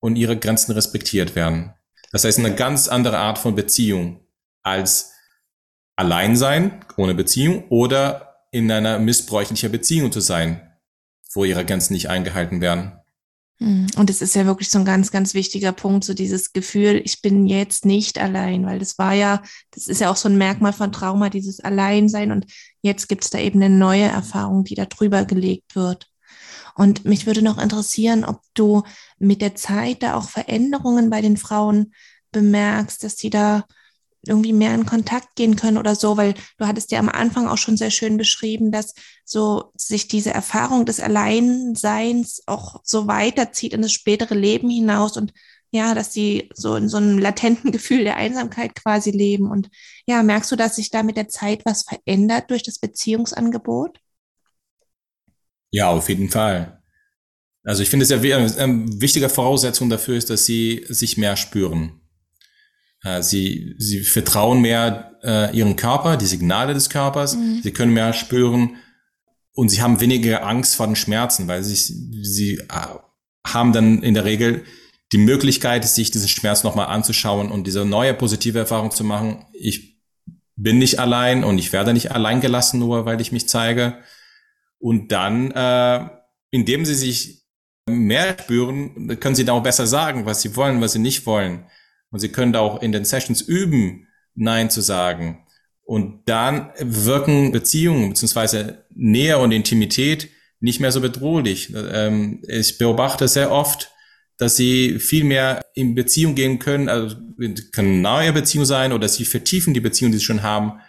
und 0.00 0.16
ihre 0.16 0.38
Grenzen 0.38 0.72
respektiert 0.72 1.34
werden. 1.34 1.74
Das 2.12 2.24
heißt, 2.24 2.38
eine 2.38 2.54
ganz 2.54 2.88
andere 2.88 3.18
Art 3.18 3.38
von 3.38 3.54
Beziehung 3.54 4.26
als 4.62 5.12
allein 5.96 6.36
sein, 6.36 6.84
ohne 6.96 7.14
Beziehung 7.14 7.68
oder 7.68 8.46
in 8.52 8.70
einer 8.70 8.98
missbräuchlichen 8.98 9.70
Beziehung 9.70 10.12
zu 10.12 10.20
sein, 10.20 10.60
wo 11.32 11.44
ihre 11.44 11.64
Grenzen 11.64 11.92
nicht 11.92 12.08
eingehalten 12.08 12.60
werden. 12.60 13.00
Hm. 13.60 13.86
Und 13.96 14.08
es 14.08 14.22
ist 14.22 14.34
ja 14.34 14.46
wirklich 14.46 14.70
so 14.70 14.78
ein 14.78 14.86
ganz, 14.86 15.10
ganz 15.10 15.34
wichtiger 15.34 15.72
Punkt, 15.72 16.04
so 16.04 16.14
dieses 16.14 16.52
Gefühl, 16.52 17.02
ich 17.04 17.20
bin 17.20 17.46
jetzt 17.46 17.84
nicht 17.84 18.18
allein, 18.18 18.64
weil 18.64 18.78
das 18.78 18.98
war 18.98 19.12
ja, 19.12 19.42
das 19.70 19.86
ist 19.86 20.00
ja 20.00 20.10
auch 20.10 20.16
so 20.16 20.28
ein 20.28 20.38
Merkmal 20.38 20.72
von 20.72 20.92
Trauma, 20.92 21.28
dieses 21.28 21.60
Alleinsein. 21.60 22.32
Und 22.32 22.46
jetzt 22.80 23.08
gibt 23.08 23.24
es 23.24 23.30
da 23.30 23.38
eben 23.38 23.62
eine 23.62 23.74
neue 23.74 24.04
Erfahrung, 24.04 24.64
die 24.64 24.74
da 24.74 24.86
drüber 24.86 25.24
gelegt 25.26 25.76
wird. 25.76 26.08
Und 26.74 27.04
mich 27.04 27.26
würde 27.26 27.42
noch 27.42 27.58
interessieren, 27.58 28.24
ob 28.24 28.40
du 28.54 28.82
mit 29.18 29.42
der 29.42 29.54
Zeit 29.54 30.02
da 30.02 30.14
auch 30.14 30.30
Veränderungen 30.30 31.10
bei 31.10 31.20
den 31.20 31.36
Frauen 31.36 31.92
bemerkst, 32.32 33.04
dass 33.04 33.18
sie 33.18 33.28
da 33.28 33.66
irgendwie 34.26 34.52
mehr 34.52 34.74
in 34.74 34.86
Kontakt 34.86 35.34
gehen 35.36 35.56
können 35.56 35.78
oder 35.78 35.94
so, 35.94 36.16
weil 36.16 36.34
du 36.58 36.66
hattest 36.66 36.90
ja 36.90 36.98
am 36.98 37.08
Anfang 37.08 37.48
auch 37.48 37.58
schon 37.58 37.76
sehr 37.76 37.90
schön 37.90 38.16
beschrieben, 38.16 38.70
dass 38.70 38.94
so 39.24 39.72
sich 39.76 40.08
diese 40.08 40.32
Erfahrung 40.32 40.84
des 40.84 41.00
Alleinseins 41.00 42.42
auch 42.46 42.80
so 42.84 43.06
weiterzieht 43.06 43.72
in 43.72 43.82
das 43.82 43.92
spätere 43.92 44.34
Leben 44.34 44.68
hinaus 44.68 45.16
und 45.16 45.32
ja, 45.72 45.94
dass 45.94 46.12
sie 46.12 46.50
so 46.54 46.74
in 46.74 46.88
so 46.88 46.96
einem 46.96 47.18
latenten 47.18 47.72
Gefühl 47.72 48.04
der 48.04 48.16
Einsamkeit 48.16 48.74
quasi 48.74 49.10
leben. 49.10 49.50
Und 49.50 49.68
ja, 50.06 50.22
merkst 50.22 50.50
du, 50.50 50.56
dass 50.56 50.76
sich 50.76 50.90
da 50.90 51.02
mit 51.02 51.16
der 51.16 51.28
Zeit 51.28 51.62
was 51.64 51.84
verändert 51.84 52.50
durch 52.50 52.62
das 52.62 52.78
Beziehungsangebot? 52.78 53.98
Ja, 55.70 55.90
auf 55.90 56.08
jeden 56.08 56.28
Fall. 56.28 56.82
Also 57.62 57.82
ich 57.82 57.90
finde 57.90 58.04
es 58.04 58.10
ja 58.10 58.18
eine 58.18 59.00
wichtige 59.00 59.28
Voraussetzung 59.28 59.90
dafür 59.90 60.16
ist, 60.16 60.30
dass 60.30 60.46
sie 60.46 60.84
sich 60.88 61.16
mehr 61.16 61.36
spüren. 61.36 61.99
Äh, 63.02 63.22
sie, 63.22 63.74
sie 63.78 64.00
vertrauen 64.00 64.60
mehr 64.60 65.18
äh, 65.22 65.56
ihren 65.56 65.76
Körper, 65.76 66.16
die 66.16 66.26
Signale 66.26 66.74
des 66.74 66.90
Körpers. 66.90 67.36
Mhm. 67.36 67.60
Sie 67.62 67.72
können 67.72 67.92
mehr 67.92 68.12
spüren 68.12 68.76
und 69.52 69.68
sie 69.68 69.82
haben 69.82 70.00
weniger 70.00 70.46
Angst 70.46 70.76
vor 70.76 70.86
den 70.86 70.96
Schmerzen, 70.96 71.48
weil 71.48 71.62
sie, 71.62 71.74
sie 71.74 72.54
äh, 72.54 73.46
haben 73.46 73.72
dann 73.72 74.02
in 74.02 74.14
der 74.14 74.24
Regel 74.24 74.64
die 75.12 75.18
Möglichkeit, 75.18 75.84
sich 75.84 76.10
diesen 76.10 76.28
Schmerz 76.28 76.62
nochmal 76.62 76.86
anzuschauen 76.86 77.50
und 77.50 77.66
diese 77.66 77.84
neue 77.84 78.14
positive 78.14 78.58
Erfahrung 78.58 78.90
zu 78.90 79.02
machen. 79.02 79.44
Ich 79.52 79.98
bin 80.56 80.78
nicht 80.78 80.98
allein 80.98 81.42
und 81.42 81.58
ich 81.58 81.72
werde 81.72 81.92
nicht 81.92 82.12
allein 82.12 82.40
gelassen, 82.40 82.78
nur 82.78 83.06
weil 83.06 83.20
ich 83.20 83.32
mich 83.32 83.48
zeige. 83.48 83.98
Und 84.78 85.10
dann, 85.10 85.50
äh, 85.50 86.08
indem 86.50 86.84
sie 86.84 86.94
sich 86.94 87.44
mehr 87.88 88.36
spüren, 88.38 89.18
können 89.18 89.34
sie 89.34 89.44
dann 89.44 89.56
auch 89.56 89.62
besser 89.62 89.86
sagen, 89.86 90.26
was 90.26 90.42
sie 90.42 90.54
wollen, 90.54 90.80
was 90.80 90.92
sie 90.92 90.98
nicht 91.00 91.26
wollen. 91.26 91.64
Und 92.10 92.20
Sie 92.20 92.30
können 92.30 92.56
auch 92.56 92.82
in 92.82 92.92
den 92.92 93.04
Sessions 93.04 93.40
üben, 93.40 94.06
Nein 94.34 94.70
zu 94.70 94.80
sagen. 94.80 95.44
Und 95.82 96.22
dann 96.26 96.70
wirken 96.78 97.52
Beziehungen 97.52 98.10
beziehungsweise 98.10 98.84
Nähe 98.94 99.38
und 99.38 99.52
Intimität 99.52 100.28
nicht 100.60 100.80
mehr 100.80 100.92
so 100.92 101.00
bedrohlich. 101.00 101.72
Ähm, 101.74 102.42
ich 102.46 102.78
beobachte 102.78 103.26
sehr 103.26 103.50
oft, 103.50 103.90
dass 104.36 104.56
sie 104.56 104.98
viel 104.98 105.24
mehr 105.24 105.60
in 105.74 105.94
Beziehung 105.94 106.34
gehen 106.34 106.58
können, 106.58 106.88
also 106.88 107.16
können 107.72 108.00
neue 108.00 108.32
Beziehungen 108.32 108.66
sein 108.66 108.92
oder 108.92 109.08
sie 109.08 109.24
vertiefen 109.24 109.74
die 109.74 109.80
Beziehung, 109.80 110.12
die 110.12 110.18
sie 110.18 110.24
schon 110.24 110.42
haben. 110.42 110.80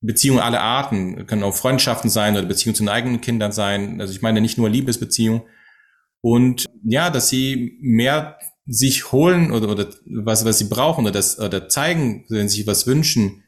Beziehungen 0.00 0.40
aller 0.40 0.60
Arten, 0.60 1.26
können 1.26 1.44
auch 1.44 1.54
Freundschaften 1.54 2.10
sein 2.10 2.36
oder 2.36 2.46
Beziehungen 2.46 2.74
zu 2.74 2.82
den 2.82 2.88
eigenen 2.88 3.20
Kindern 3.20 3.52
sein. 3.52 4.00
Also 4.00 4.12
ich 4.12 4.22
meine 4.22 4.40
nicht 4.40 4.58
nur 4.58 4.68
Liebesbeziehungen. 4.68 5.42
Und 6.20 6.66
ja, 6.84 7.10
dass 7.10 7.28
sie 7.28 7.78
mehr 7.80 8.38
sich 8.66 9.12
holen 9.12 9.50
oder, 9.50 9.68
oder 9.68 9.88
was, 10.06 10.44
was 10.44 10.58
sie 10.58 10.68
brauchen 10.68 11.04
oder, 11.04 11.12
das, 11.12 11.38
oder 11.38 11.68
zeigen, 11.68 12.24
wenn 12.28 12.48
sie 12.48 12.58
sich 12.58 12.66
was 12.66 12.86
wünschen 12.86 13.44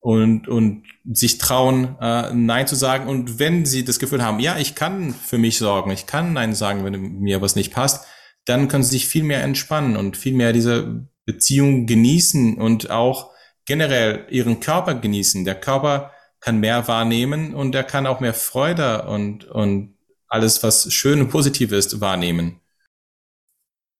und, 0.00 0.48
und 0.48 0.84
sich 1.04 1.38
trauen, 1.38 1.96
äh, 2.00 2.32
Nein 2.34 2.66
zu 2.66 2.74
sagen. 2.74 3.08
Und 3.08 3.38
wenn 3.38 3.64
sie 3.64 3.84
das 3.84 4.00
Gefühl 4.00 4.22
haben, 4.22 4.40
ja, 4.40 4.58
ich 4.58 4.74
kann 4.74 5.14
für 5.14 5.38
mich 5.38 5.58
sorgen, 5.58 5.90
ich 5.92 6.06
kann 6.06 6.32
Nein 6.32 6.54
sagen, 6.54 6.84
wenn 6.84 7.20
mir 7.20 7.40
was 7.40 7.54
nicht 7.54 7.72
passt, 7.72 8.06
dann 8.44 8.66
können 8.66 8.82
sie 8.82 8.90
sich 8.90 9.06
viel 9.06 9.22
mehr 9.22 9.44
entspannen 9.44 9.96
und 9.96 10.16
viel 10.16 10.34
mehr 10.34 10.52
diese 10.52 11.06
Beziehung 11.24 11.86
genießen 11.86 12.58
und 12.58 12.90
auch 12.90 13.30
generell 13.64 14.26
ihren 14.30 14.58
Körper 14.58 14.96
genießen. 14.96 15.44
Der 15.44 15.54
Körper 15.54 16.10
kann 16.40 16.58
mehr 16.58 16.88
wahrnehmen 16.88 17.54
und 17.54 17.74
er 17.74 17.84
kann 17.84 18.08
auch 18.08 18.18
mehr 18.18 18.34
Freude 18.34 19.06
und, 19.06 19.44
und 19.44 19.96
alles, 20.26 20.64
was 20.64 20.92
schön 20.92 21.20
und 21.20 21.28
positiv 21.28 21.70
ist, 21.70 22.00
wahrnehmen. 22.00 22.61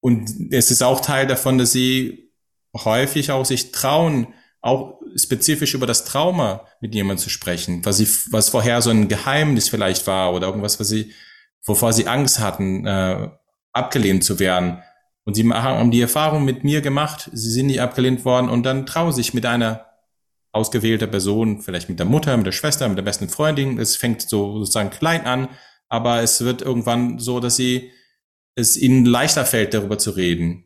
Und 0.02 0.52
es 0.52 0.72
ist 0.72 0.82
auch 0.82 1.00
Teil 1.00 1.28
davon, 1.28 1.58
dass 1.58 1.70
sie 1.70 2.32
häufig 2.74 3.30
auch 3.30 3.44
sich 3.44 3.70
trauen, 3.70 4.34
auch 4.60 5.00
spezifisch 5.14 5.74
über 5.74 5.86
das 5.86 6.04
Trauma 6.04 6.66
mit 6.80 6.92
jemandem 6.92 7.22
zu 7.22 7.30
sprechen, 7.30 7.84
was 7.84 7.98
sie, 7.98 8.08
was 8.32 8.48
vorher 8.48 8.82
so 8.82 8.90
ein 8.90 9.06
Geheimnis 9.06 9.68
vielleicht 9.68 10.06
war 10.08 10.34
oder 10.34 10.48
irgendwas, 10.48 10.80
was 10.80 10.88
sie, 10.88 11.12
wovor 11.64 11.92
sie 11.92 12.08
Angst 12.08 12.40
hatten, 12.40 12.84
äh, 12.84 13.28
abgelehnt 13.72 14.24
zu 14.24 14.40
werden. 14.40 14.82
Und 15.24 15.34
sie 15.34 15.48
haben 15.48 15.92
die 15.92 16.00
Erfahrung 16.00 16.44
mit 16.44 16.64
mir 16.64 16.80
gemacht, 16.80 17.30
sie 17.32 17.50
sind 17.50 17.66
nicht 17.66 17.80
abgelehnt 17.80 18.24
worden 18.24 18.48
und 18.48 18.64
dann 18.64 18.86
trauen 18.86 19.12
sich 19.12 19.34
mit 19.34 19.46
einer 19.46 19.86
ausgewählten 20.50 21.12
Person, 21.12 21.62
vielleicht 21.62 21.88
mit 21.88 22.00
der 22.00 22.06
Mutter, 22.06 22.36
mit 22.36 22.46
der 22.46 22.52
Schwester, 22.52 22.88
mit 22.88 22.98
der 22.98 23.04
besten 23.04 23.28
Freundin. 23.28 23.78
Es 23.78 23.94
fängt 23.94 24.22
so 24.22 24.58
sozusagen 24.58 24.90
klein 24.90 25.26
an, 25.26 25.48
aber 25.88 26.22
es 26.22 26.44
wird 26.44 26.60
irgendwann 26.60 27.20
so, 27.20 27.38
dass 27.38 27.54
sie 27.54 27.92
es 28.54 28.76
ihnen 28.76 29.04
leichter 29.04 29.44
fällt, 29.44 29.74
darüber 29.74 29.98
zu 29.98 30.10
reden. 30.10 30.64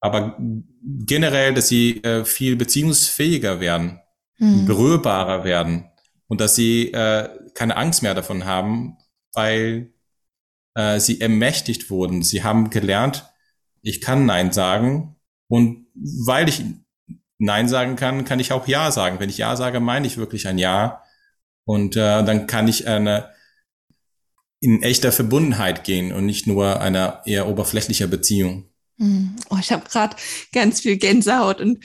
Aber 0.00 0.36
generell, 0.82 1.54
dass 1.54 1.68
sie 1.68 2.02
äh, 2.02 2.24
viel 2.24 2.56
beziehungsfähiger 2.56 3.60
werden, 3.60 4.00
mhm. 4.38 4.66
berührbarer 4.66 5.44
werden 5.44 5.90
und 6.26 6.40
dass 6.40 6.54
sie 6.54 6.92
äh, 6.92 7.28
keine 7.54 7.76
Angst 7.76 8.02
mehr 8.02 8.14
davon 8.14 8.44
haben, 8.44 8.98
weil 9.32 9.92
äh, 10.74 10.98
sie 10.98 11.20
ermächtigt 11.20 11.90
wurden. 11.90 12.22
Sie 12.22 12.42
haben 12.42 12.70
gelernt, 12.70 13.30
ich 13.82 14.00
kann 14.00 14.26
Nein 14.26 14.52
sagen 14.52 15.16
und 15.48 15.86
weil 15.94 16.48
ich 16.48 16.64
Nein 17.38 17.68
sagen 17.68 17.96
kann, 17.96 18.24
kann 18.24 18.40
ich 18.40 18.52
auch 18.52 18.66
Ja 18.68 18.90
sagen. 18.90 19.18
Wenn 19.18 19.28
ich 19.28 19.38
Ja 19.38 19.56
sage, 19.56 19.80
meine 19.80 20.06
ich 20.06 20.16
wirklich 20.16 20.46
ein 20.48 20.58
Ja 20.58 21.02
und 21.64 21.96
äh, 21.96 22.24
dann 22.24 22.46
kann 22.46 22.68
ich 22.68 22.86
eine 22.86 23.31
in 24.62 24.80
echter 24.82 25.10
Verbundenheit 25.10 25.82
gehen 25.82 26.12
und 26.12 26.24
nicht 26.24 26.46
nur 26.46 26.80
einer 26.80 27.22
eher 27.26 27.48
oberflächlicher 27.48 28.06
Beziehung. 28.06 28.68
Hm. 28.98 29.34
Oh, 29.50 29.56
ich 29.58 29.72
habe 29.72 29.88
gerade 29.88 30.14
ganz 30.52 30.80
viel 30.80 30.96
Gänsehaut 30.96 31.60
und 31.60 31.84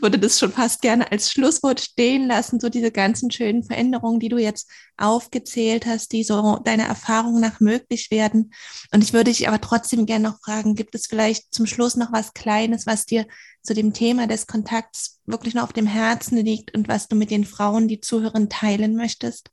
würde 0.00 0.18
das 0.18 0.40
schon 0.40 0.50
fast 0.50 0.82
gerne 0.82 1.12
als 1.12 1.30
Schlusswort 1.30 1.80
stehen 1.80 2.26
lassen, 2.26 2.58
so 2.58 2.68
diese 2.68 2.90
ganzen 2.90 3.30
schönen 3.30 3.62
Veränderungen, 3.62 4.18
die 4.18 4.28
du 4.28 4.38
jetzt 4.38 4.68
aufgezählt 4.96 5.86
hast, 5.86 6.10
die 6.10 6.24
so 6.24 6.58
deiner 6.64 6.86
Erfahrung 6.86 7.38
nach 7.38 7.60
möglich 7.60 8.10
werden. 8.10 8.52
Und 8.92 9.04
ich 9.04 9.12
würde 9.12 9.30
dich 9.30 9.46
aber 9.46 9.60
trotzdem 9.60 10.04
gerne 10.04 10.30
noch 10.30 10.40
fragen, 10.40 10.74
gibt 10.74 10.96
es 10.96 11.06
vielleicht 11.06 11.54
zum 11.54 11.66
Schluss 11.66 11.94
noch 11.94 12.12
was 12.12 12.34
Kleines, 12.34 12.86
was 12.86 13.06
dir 13.06 13.26
zu 13.62 13.72
dem 13.72 13.92
Thema 13.92 14.26
des 14.26 14.48
Kontakts 14.48 15.20
wirklich 15.26 15.54
noch 15.54 15.62
auf 15.62 15.72
dem 15.72 15.86
Herzen 15.86 16.38
liegt 16.38 16.74
und 16.74 16.88
was 16.88 17.06
du 17.06 17.14
mit 17.14 17.30
den 17.30 17.44
Frauen, 17.44 17.86
die 17.86 18.00
zuhören, 18.00 18.48
teilen 18.48 18.96
möchtest? 18.96 19.50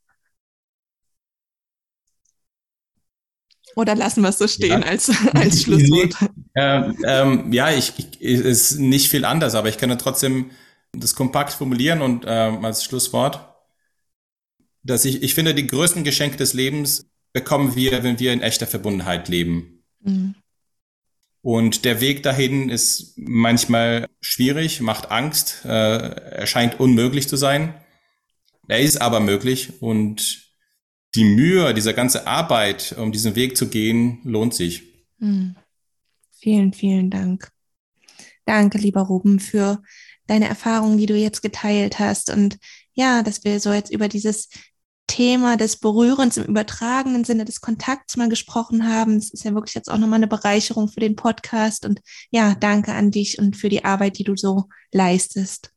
Oder 3.76 3.96
lassen 3.96 4.22
wir 4.22 4.30
es 4.30 4.38
so 4.38 4.48
stehen 4.48 4.82
ja. 4.82 4.88
als, 4.88 5.12
als 5.34 5.64
Schlusswort? 5.64 6.16
Ähm, 6.56 6.98
ähm, 7.06 7.54
ja, 7.54 7.72
ich, 7.72 7.94
ich, 7.98 8.22
ist 8.22 8.80
nicht 8.80 9.10
viel 9.10 9.26
anders, 9.26 9.56
aber 9.56 9.70
ich 9.70 9.78
kann 9.78 9.98
trotzdem 9.98 10.52
das 10.92 11.16
kompakt 11.16 11.54
formulieren 11.54 12.02
und 12.02 12.26
ähm, 12.28 12.64
als 12.64 12.84
Schlusswort, 12.84 13.50
dass 14.84 15.06
ich, 15.06 15.24
ich 15.24 15.34
finde, 15.34 15.56
die 15.56 15.68
größten 15.68 16.04
Geschenke 16.04 16.38
des 16.38 16.54
Lebens 16.54 17.10
bekommen 17.32 17.76
wir, 17.76 18.04
wenn 18.04 18.20
wir 18.20 18.32
in 18.32 18.42
echter 18.42 18.68
Verbundenheit 18.68 19.28
leben. 19.28 19.84
Mhm. 20.02 20.36
Und 21.42 21.84
der 21.84 22.00
Weg 22.00 22.24
dahin 22.24 22.70
ist 22.70 23.16
manchmal 23.18 24.08
schwierig, 24.22 24.80
macht 24.80 25.12
Angst, 25.12 25.66
äh, 25.66 25.70
erscheint 25.70 26.80
unmöglich 26.80 27.28
zu 27.28 27.36
sein. 27.36 27.74
Er 28.70 28.80
ist 28.80 29.02
aber 29.02 29.20
möglich 29.20 29.82
und 29.82 30.53
die 31.16 31.24
Mühe, 31.24 31.74
diese 31.74 31.94
ganze 31.94 32.28
Arbeit, 32.28 32.96
um 32.98 33.12
diesen 33.12 33.36
Weg 33.36 33.56
zu 33.56 33.70
gehen, 33.70 34.20
lohnt 34.24 34.54
sich. 34.54 34.84
Hm. 35.20 35.56
Vielen, 36.32 36.74
vielen 36.74 37.10
Dank. 37.10 37.50
Danke, 38.46 38.78
lieber 38.78 39.02
Ruben, 39.02 39.40
für 39.40 39.82
deine 40.28 40.48
Erfahrungen, 40.48 40.98
die 40.98 41.06
du 41.06 41.16
jetzt 41.16 41.42
geteilt 41.42 42.00
hast. 42.00 42.30
Und 42.30 42.58
ja, 42.94 43.24
dass 43.24 43.44
wir 43.44 43.60
so 43.60 43.72
jetzt 43.72 43.94
über 43.94 44.08
dieses 44.08 44.50
Thema 45.08 45.58
des 45.58 45.78
Berührens 45.78 46.38
im 46.38 46.46
übertragenen 46.46 47.24
Sinne 47.24 47.46
des 47.46 47.62
Kontakts 47.62 48.18
mal 48.18 48.30
gesprochen 48.30 48.88
haben. 48.88 49.18
Es 49.18 49.32
ist 49.32 49.44
ja 49.44 49.54
wirklich 49.54 49.76
jetzt 49.76 49.90
auch 49.90 49.98
nochmal 49.98 50.18
eine 50.18 50.28
Bereicherung 50.28 50.88
für 50.88 51.00
den 51.00 51.16
Podcast. 51.16 51.86
Und 51.86 52.02
ja, 52.32 52.56
danke 52.56 52.94
an 52.94 53.12
dich 53.12 53.38
und 53.38 53.56
für 53.56 53.70
die 53.70 53.86
Arbeit, 53.86 54.18
die 54.18 54.24
du 54.24 54.36
so 54.36 54.70
leistest. 54.92 55.72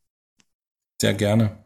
Sehr 1.00 1.14
gerne. 1.14 1.65